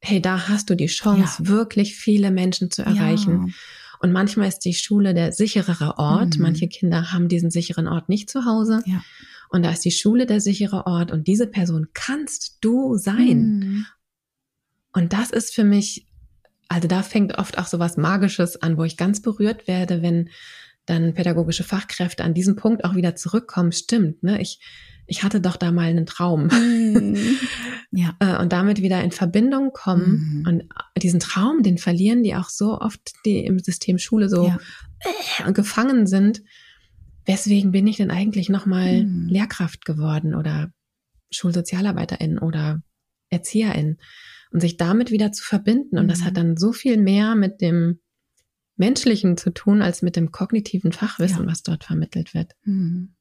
[0.00, 1.48] hey, da hast du die Chance, ja.
[1.48, 3.48] wirklich viele Menschen zu erreichen.
[3.48, 3.54] Ja.
[4.00, 6.36] Und manchmal ist die Schule der sicherere Ort.
[6.36, 6.42] Mhm.
[6.42, 8.82] Manche Kinder haben diesen sicheren Ort nicht zu Hause.
[8.86, 9.02] Ja.
[9.48, 13.38] Und da ist die Schule der sichere Ort und diese Person kannst du sein.
[13.58, 13.86] Mhm.
[14.92, 16.07] Und das ist für mich
[16.68, 20.30] also da fängt oft auch so was Magisches an, wo ich ganz berührt werde, wenn
[20.88, 23.72] dann pädagogische Fachkräfte an diesem Punkt auch wieder zurückkommen.
[23.72, 24.40] Stimmt, ne?
[24.40, 24.60] Ich,
[25.06, 26.46] ich hatte doch da mal einen Traum.
[26.46, 27.16] Mm,
[27.90, 28.16] ja.
[28.20, 30.42] Äh, und damit wieder in Verbindung kommen.
[30.42, 30.48] Mm.
[30.48, 30.64] Und
[31.02, 34.58] diesen Traum, den verlieren die auch so oft, die im System Schule so ja.
[35.46, 36.42] Äh, gefangen sind.
[37.26, 39.28] Weswegen bin ich denn eigentlich nochmal mm.
[39.28, 40.72] Lehrkraft geworden oder
[41.30, 42.82] Schulsozialarbeiterin oder
[43.28, 43.98] Erzieherin?
[44.50, 45.98] Und sich damit wieder zu verbinden.
[45.98, 48.00] Und das hat dann so viel mehr mit dem
[48.76, 51.46] Menschlichen zu tun, als mit dem kognitiven Fachwissen, ja.
[51.46, 52.52] was dort vermittelt wird.
[52.64, 53.14] Mhm.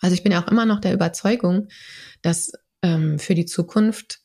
[0.00, 1.68] Also ich bin ja auch immer noch der Überzeugung,
[2.22, 2.52] dass
[2.82, 4.20] ähm, für die Zukunft,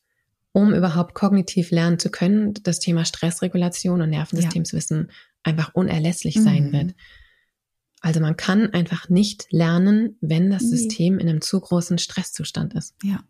[0.52, 5.14] um überhaupt kognitiv lernen zu können, das Thema Stressregulation und Nervensystemswissen ja.
[5.44, 6.44] einfach unerlässlich mhm.
[6.44, 6.96] sein wird.
[8.02, 12.96] Also man kann einfach nicht lernen, wenn das System in einem zu großen Stresszustand ist.
[13.04, 13.24] Ja.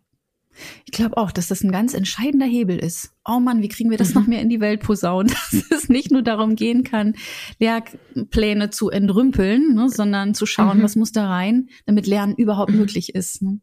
[0.84, 3.12] Ich glaube auch, dass das ein ganz entscheidender Hebel ist.
[3.24, 4.20] Oh Mann, wie kriegen wir das mhm.
[4.20, 7.14] noch mehr in die Welt posaunen, dass es nicht nur darum gehen kann,
[7.58, 10.82] Lehrpläne zu entrümpeln, ne, sondern zu schauen, mhm.
[10.82, 12.78] was muss da rein, damit Lernen überhaupt mhm.
[12.78, 13.42] möglich ist.
[13.42, 13.60] Ne?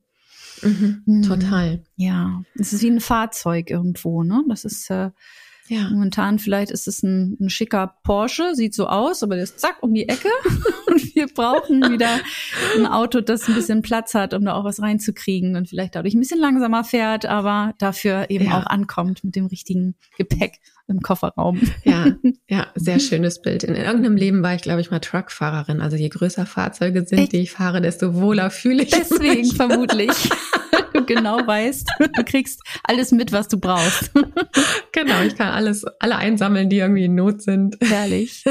[0.62, 1.04] Mhm.
[1.06, 1.22] mhm.
[1.24, 1.84] Total.
[1.96, 4.24] Ja, es ist wie ein Fahrzeug irgendwo.
[4.24, 4.44] Ne?
[4.48, 5.12] Das ist äh,
[5.70, 5.90] ja.
[5.90, 9.78] Momentan vielleicht ist es ein, ein schicker Porsche, sieht so aus, aber der ist zack
[9.82, 10.30] um die Ecke.
[10.88, 12.20] und wir brauchen wieder
[12.76, 16.16] ein Auto, das ein bisschen Platz hat, um da auch was reinzukriegen und vielleicht dadurch
[16.16, 18.60] ein bisschen langsamer fährt, aber dafür eben ja.
[18.60, 21.62] auch ankommt mit dem richtigen Gepäck im Kofferraum.
[21.84, 22.08] Ja,
[22.50, 23.64] ja, sehr schönes Bild.
[23.64, 25.82] In irgendeinem Leben war ich, glaube ich, mal Truckfahrerin.
[25.82, 27.32] Also je größer Fahrzeuge sind, Echt?
[27.34, 29.50] die ich fahre, desto wohler fühle ich Deswegen mich.
[29.50, 30.10] Deswegen vermutlich.
[31.10, 34.12] genau weißt, du kriegst alles mit, was du brauchst.
[34.94, 37.76] genau, ich kann alles, alle einsammeln, die irgendwie in Not sind.
[37.82, 38.46] Herrlich.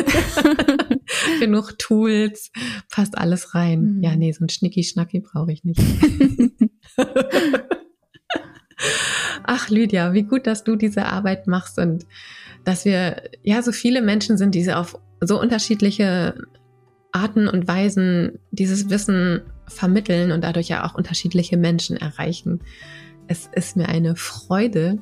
[1.40, 2.50] Genug Tools,
[2.90, 3.94] passt alles rein.
[3.96, 4.02] Mhm.
[4.02, 5.80] Ja, nee, so ein Schnicki-Schnacki brauche ich nicht.
[9.44, 12.04] Ach, Lydia, wie gut, dass du diese Arbeit machst und
[12.64, 16.34] dass wir ja so viele Menschen sind, die auf so unterschiedliche
[17.12, 22.60] Arten und Weisen dieses Wissen vermitteln und dadurch ja auch unterschiedliche Menschen erreichen.
[23.26, 24.98] Es ist mir eine Freude,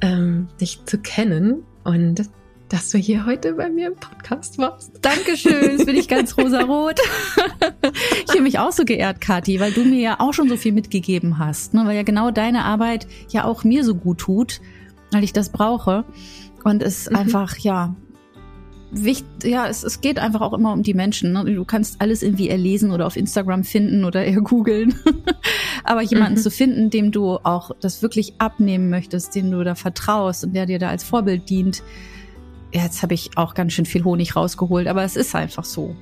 [0.00, 2.28] ähm, dich zu kennen und
[2.68, 4.92] dass du hier heute bei mir im Podcast warst.
[5.00, 7.00] Dankeschön, jetzt bin ich ganz rosarot.
[8.24, 10.72] ich fühle mich auch so geehrt, Kathi, weil du mir ja auch schon so viel
[10.72, 11.86] mitgegeben hast, ne?
[11.86, 14.60] weil ja genau deine Arbeit ja auch mir so gut tut,
[15.12, 16.04] weil ich das brauche
[16.64, 17.16] und es mhm.
[17.16, 17.96] einfach, ja,
[18.90, 21.32] wichtig, ja, es, es geht einfach auch immer um die Menschen.
[21.32, 21.44] Ne?
[21.44, 24.94] Du kannst alles irgendwie erlesen oder auf Instagram finden oder eher googeln.
[25.84, 26.42] Aber jemanden mhm.
[26.42, 30.66] zu finden, dem du auch das wirklich abnehmen möchtest, dem du da vertraust und der
[30.66, 31.82] dir da als Vorbild dient,
[32.72, 35.96] ja, jetzt habe ich auch ganz schön viel Honig rausgeholt, aber es ist einfach so.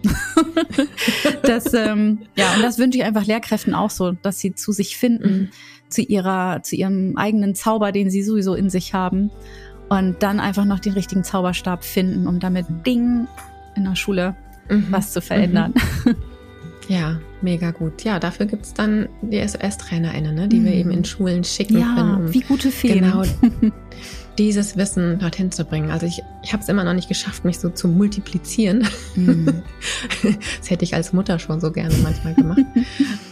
[1.42, 4.96] das, ähm, ja, und das wünsche ich einfach Lehrkräften auch so, dass sie zu sich
[4.96, 5.48] finden, mhm.
[5.88, 9.30] zu ihrer, zu ihrem eigenen Zauber, den sie sowieso in sich haben
[9.88, 13.28] und dann einfach noch den richtigen Zauberstab finden, um damit Ding
[13.76, 14.34] in der Schule
[14.68, 14.86] mhm.
[14.90, 15.74] was zu verändern.
[16.04, 16.16] Mhm.
[16.88, 18.04] Ja, mega gut.
[18.04, 20.64] Ja, dafür gibt's dann die SOS-TrainerInnen, ne, die mhm.
[20.64, 22.14] wir eben in Schulen schicken ja, können.
[22.14, 23.02] Um wie gute Feen.
[23.02, 23.22] Genau
[24.38, 25.90] dieses Wissen dorthin zu bringen.
[25.90, 28.86] Also ich, ich habe es immer noch nicht geschafft, mich so zu multiplizieren.
[29.14, 29.62] Mhm.
[30.22, 32.60] das hätte ich als Mutter schon so gerne manchmal gemacht.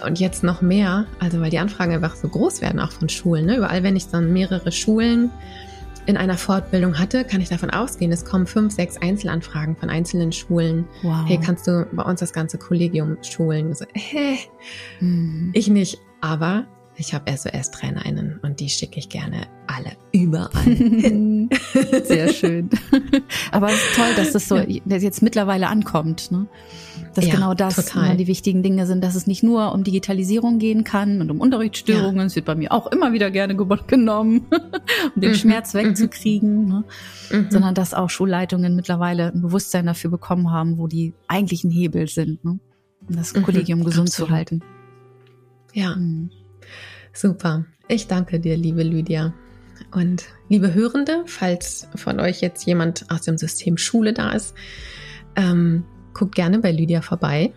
[0.04, 3.46] Und jetzt noch mehr, also weil die Anfragen einfach so groß werden, auch von Schulen.
[3.46, 3.56] Ne?
[3.58, 5.30] Überall, wenn ich dann mehrere Schulen
[6.06, 10.32] in einer Fortbildung hatte, kann ich davon ausgehen, es kommen fünf, sechs Einzelanfragen von einzelnen
[10.32, 10.86] Schulen.
[11.02, 11.24] Wow.
[11.26, 13.74] Hey, kannst du bei uns das ganze Kollegium schulen?
[13.74, 14.38] So, hä?
[15.00, 15.50] Mhm.
[15.54, 15.98] Ich nicht.
[16.20, 21.33] Aber ich habe SOS-TrainerInnen und die schicke ich gerne alle überall hin.
[22.04, 22.70] Sehr schön.
[23.52, 26.30] Aber es ist toll, dass das so jetzt mittlerweile ankommt.
[26.30, 26.46] Ne?
[27.14, 28.16] Dass ja, genau das total.
[28.16, 32.20] die wichtigen Dinge sind, dass es nicht nur um Digitalisierung gehen kann und um Unterrichtsstörungen.
[32.20, 32.26] Ja.
[32.26, 34.46] Es wird bei mir auch immer wieder gerne genommen,
[35.14, 35.36] um den mhm.
[35.36, 36.66] Schmerz wegzukriegen.
[36.68, 36.84] Ne?
[37.30, 37.50] Mhm.
[37.50, 42.44] Sondern dass auch Schulleitungen mittlerweile ein Bewusstsein dafür bekommen haben, wo die eigentlichen Hebel sind,
[42.44, 42.58] ne?
[43.08, 43.42] um das mhm.
[43.42, 43.84] Kollegium mhm.
[43.84, 44.28] gesund Absolut.
[44.28, 44.62] zu halten.
[45.72, 45.96] Ja.
[45.96, 46.30] Mhm.
[47.12, 47.66] Super.
[47.88, 49.34] Ich danke dir, liebe Lydia.
[49.92, 54.54] Und liebe Hörende, falls von euch jetzt jemand aus dem System Schule da ist,
[55.36, 57.52] ähm, guckt gerne bei Lydia vorbei.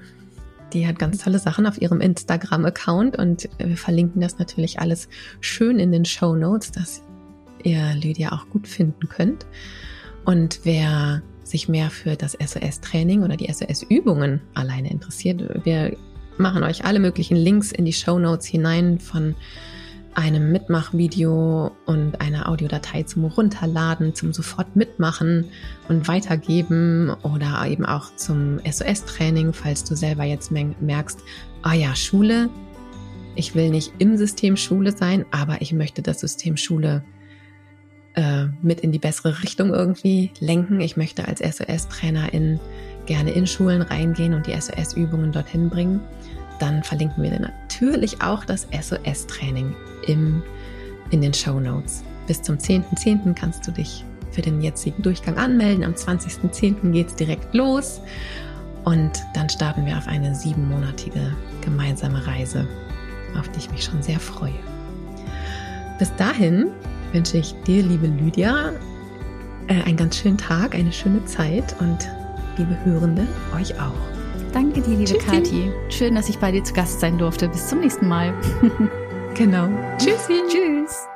[0.74, 5.08] Die hat ganz tolle Sachen auf ihrem Instagram-Account und wir verlinken das natürlich alles
[5.40, 7.04] schön in den Show Notes, dass
[7.64, 9.46] ihr Lydia auch gut finden könnt.
[10.26, 15.96] Und wer sich mehr für das SOS-Training oder die SOS-Übungen alleine interessiert, wir
[16.38, 19.36] machen euch alle möglichen Links in die Show Notes hinein von
[20.18, 25.46] einem Mitmachvideo und einer Audiodatei zum Runterladen, zum sofort mitmachen
[25.90, 31.20] und weitergeben oder eben auch zum SOS-Training, falls du selber jetzt merkst,
[31.62, 32.50] ah ja, Schule,
[33.36, 37.04] ich will nicht im System Schule sein, aber ich möchte das System Schule
[38.16, 40.80] äh, mit in die bessere Richtung irgendwie lenken.
[40.80, 42.60] Ich möchte als SOS-Trainerin
[43.06, 46.00] gerne in Schulen reingehen und die SOS-Übungen dorthin bringen.
[46.60, 49.76] Dann verlinken wir dir natürlich auch das SOS-Training
[50.08, 50.42] in
[51.12, 52.04] den Show Notes.
[52.28, 53.24] Bis zum 10.10.
[53.24, 53.34] .10.
[53.34, 55.84] kannst du dich für den jetzigen Durchgang anmelden.
[55.84, 56.92] Am 20.10.
[56.92, 58.02] geht es direkt los.
[58.84, 62.68] Und dann starten wir auf eine siebenmonatige gemeinsame Reise,
[63.38, 64.60] auf die ich mich schon sehr freue.
[66.00, 66.68] Bis dahin
[67.12, 68.72] wünsche ich dir, liebe Lydia,
[69.68, 72.10] äh, einen ganz schönen Tag, eine schöne Zeit und
[72.58, 74.17] liebe Hörende, euch auch.
[74.54, 75.26] Danke dir, liebe Tschüssi.
[75.26, 75.72] Kathi.
[75.90, 77.48] Schön, dass ich bei dir zu Gast sein durfte.
[77.50, 78.34] Bis zum nächsten Mal.
[79.34, 79.70] genau.
[79.98, 80.42] Tschüssi.
[80.48, 81.08] Tschüss.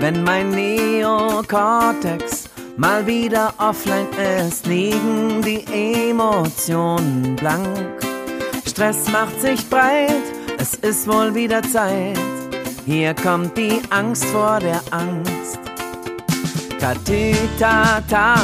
[0.00, 4.06] Wenn mein Neokortex mal wieder offline
[4.46, 5.64] ist, liegen die
[6.10, 7.66] Emotionen blank.
[8.64, 10.22] Stress macht sich breit,
[10.58, 12.16] es ist wohl wieder Zeit.
[12.86, 15.58] Hier kommt die Angst vor der Angst.
[16.78, 18.36] Katütata,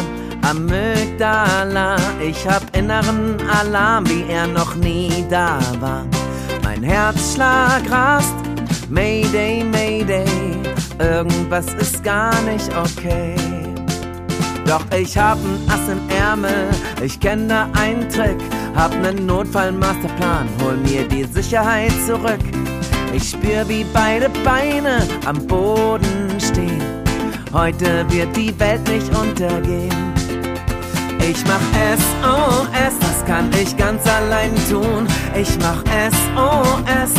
[0.48, 6.04] Amygdala, ich hab inneren Alarm, wie er noch nie da war.
[6.62, 8.34] Mein Herzschlag rast,
[8.88, 10.54] Mayday, Mayday
[10.98, 13.34] irgendwas ist gar nicht okay.
[14.66, 16.68] Doch ich hab nen Ass im Ärmel,
[17.02, 18.38] ich kenn da einen Trick,
[18.74, 22.40] hab nen Notfallmasterplan, hol mir die Sicherheit zurück.
[23.12, 26.82] Ich spür, wie beide Beine am Boden stehen.
[27.52, 30.03] Heute wird die Welt nicht untergehen.
[31.26, 31.60] Ich mach
[31.96, 35.06] SOS, das kann ich ganz allein tun.
[35.34, 37.12] Ich mach SOS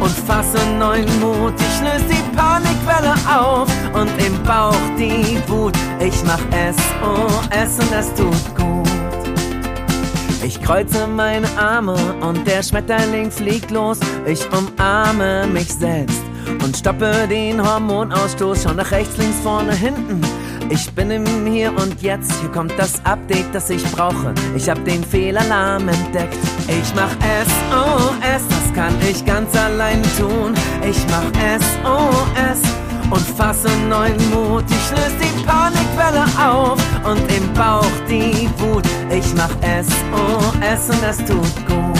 [0.00, 1.54] und fasse neuen Mut.
[1.58, 5.74] Ich löse die Panikwelle auf und im Bauch die Wut.
[6.00, 6.40] Ich mach
[6.72, 8.88] SOS und es tut gut.
[10.44, 14.00] Ich kreuze meine Arme und der Schmetterling fliegt los.
[14.26, 16.20] Ich umarme mich selbst
[16.64, 18.64] und stoppe den Hormonausstoß.
[18.64, 20.20] Schau nach rechts, links, vorne, hinten.
[20.70, 24.34] Ich bin im Hier und Jetzt, hier kommt das Update, das ich brauche.
[24.56, 26.38] Ich hab den Fehlalarm entdeckt.
[26.68, 30.54] Ich mach SOS, das kann ich ganz allein tun.
[30.88, 31.24] Ich mach
[31.58, 32.60] SOS
[33.10, 34.64] und fasse neuen Mut.
[34.68, 38.84] Ich löse die Panikwelle auf und im Bauch die Wut.
[39.10, 39.50] Ich mach
[39.82, 41.98] SOS und es tut gut.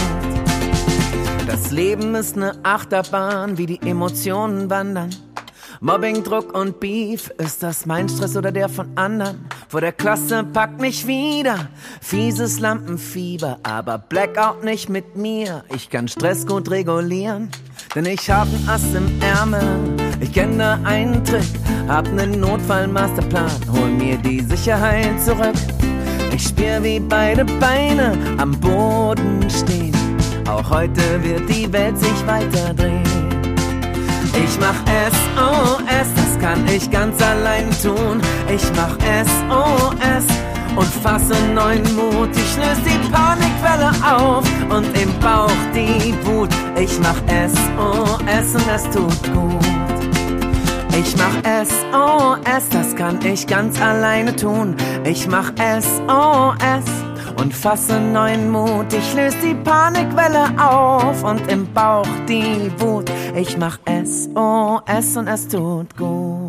[1.46, 5.10] Das Leben ist ne Achterbahn, wie die Emotionen wandern.
[5.84, 9.48] Mobbing, Druck und Beef, ist das mein Stress oder der von anderen?
[9.68, 11.70] Vor der Klasse packt mich wieder,
[12.00, 15.64] fieses Lampenfieber, aber Blackout nicht mit mir.
[15.74, 17.50] Ich kann Stress gut regulieren,
[17.96, 19.96] denn ich hab nen Ass im Ärmel.
[20.20, 21.50] Ich kenne einen Trick,
[21.88, 25.56] hab nen Notfallmasterplan, hol mir die Sicherheit zurück.
[26.32, 29.96] Ich spür, wie beide Beine am Boden stehen.
[30.48, 33.21] Auch heute wird die Welt sich weiter drehen.
[34.34, 38.20] Ich mach SOS, das kann ich ganz allein tun.
[38.48, 40.26] Ich mach SOS
[40.76, 42.30] und fasse neuen Mut.
[42.32, 46.50] Ich löse die Panikwelle auf und im Bauch die Wut.
[46.78, 49.62] Ich mach SOS und es tut gut.
[50.98, 54.76] Ich mach SOS, das kann ich ganz alleine tun.
[55.04, 58.92] Ich mach SOS und fasse neuen Mut.
[58.92, 63.10] Ich löse die Panikwelle auf und im Bauch die Wut.
[63.36, 66.41] Ich mach SOS und es tut gut.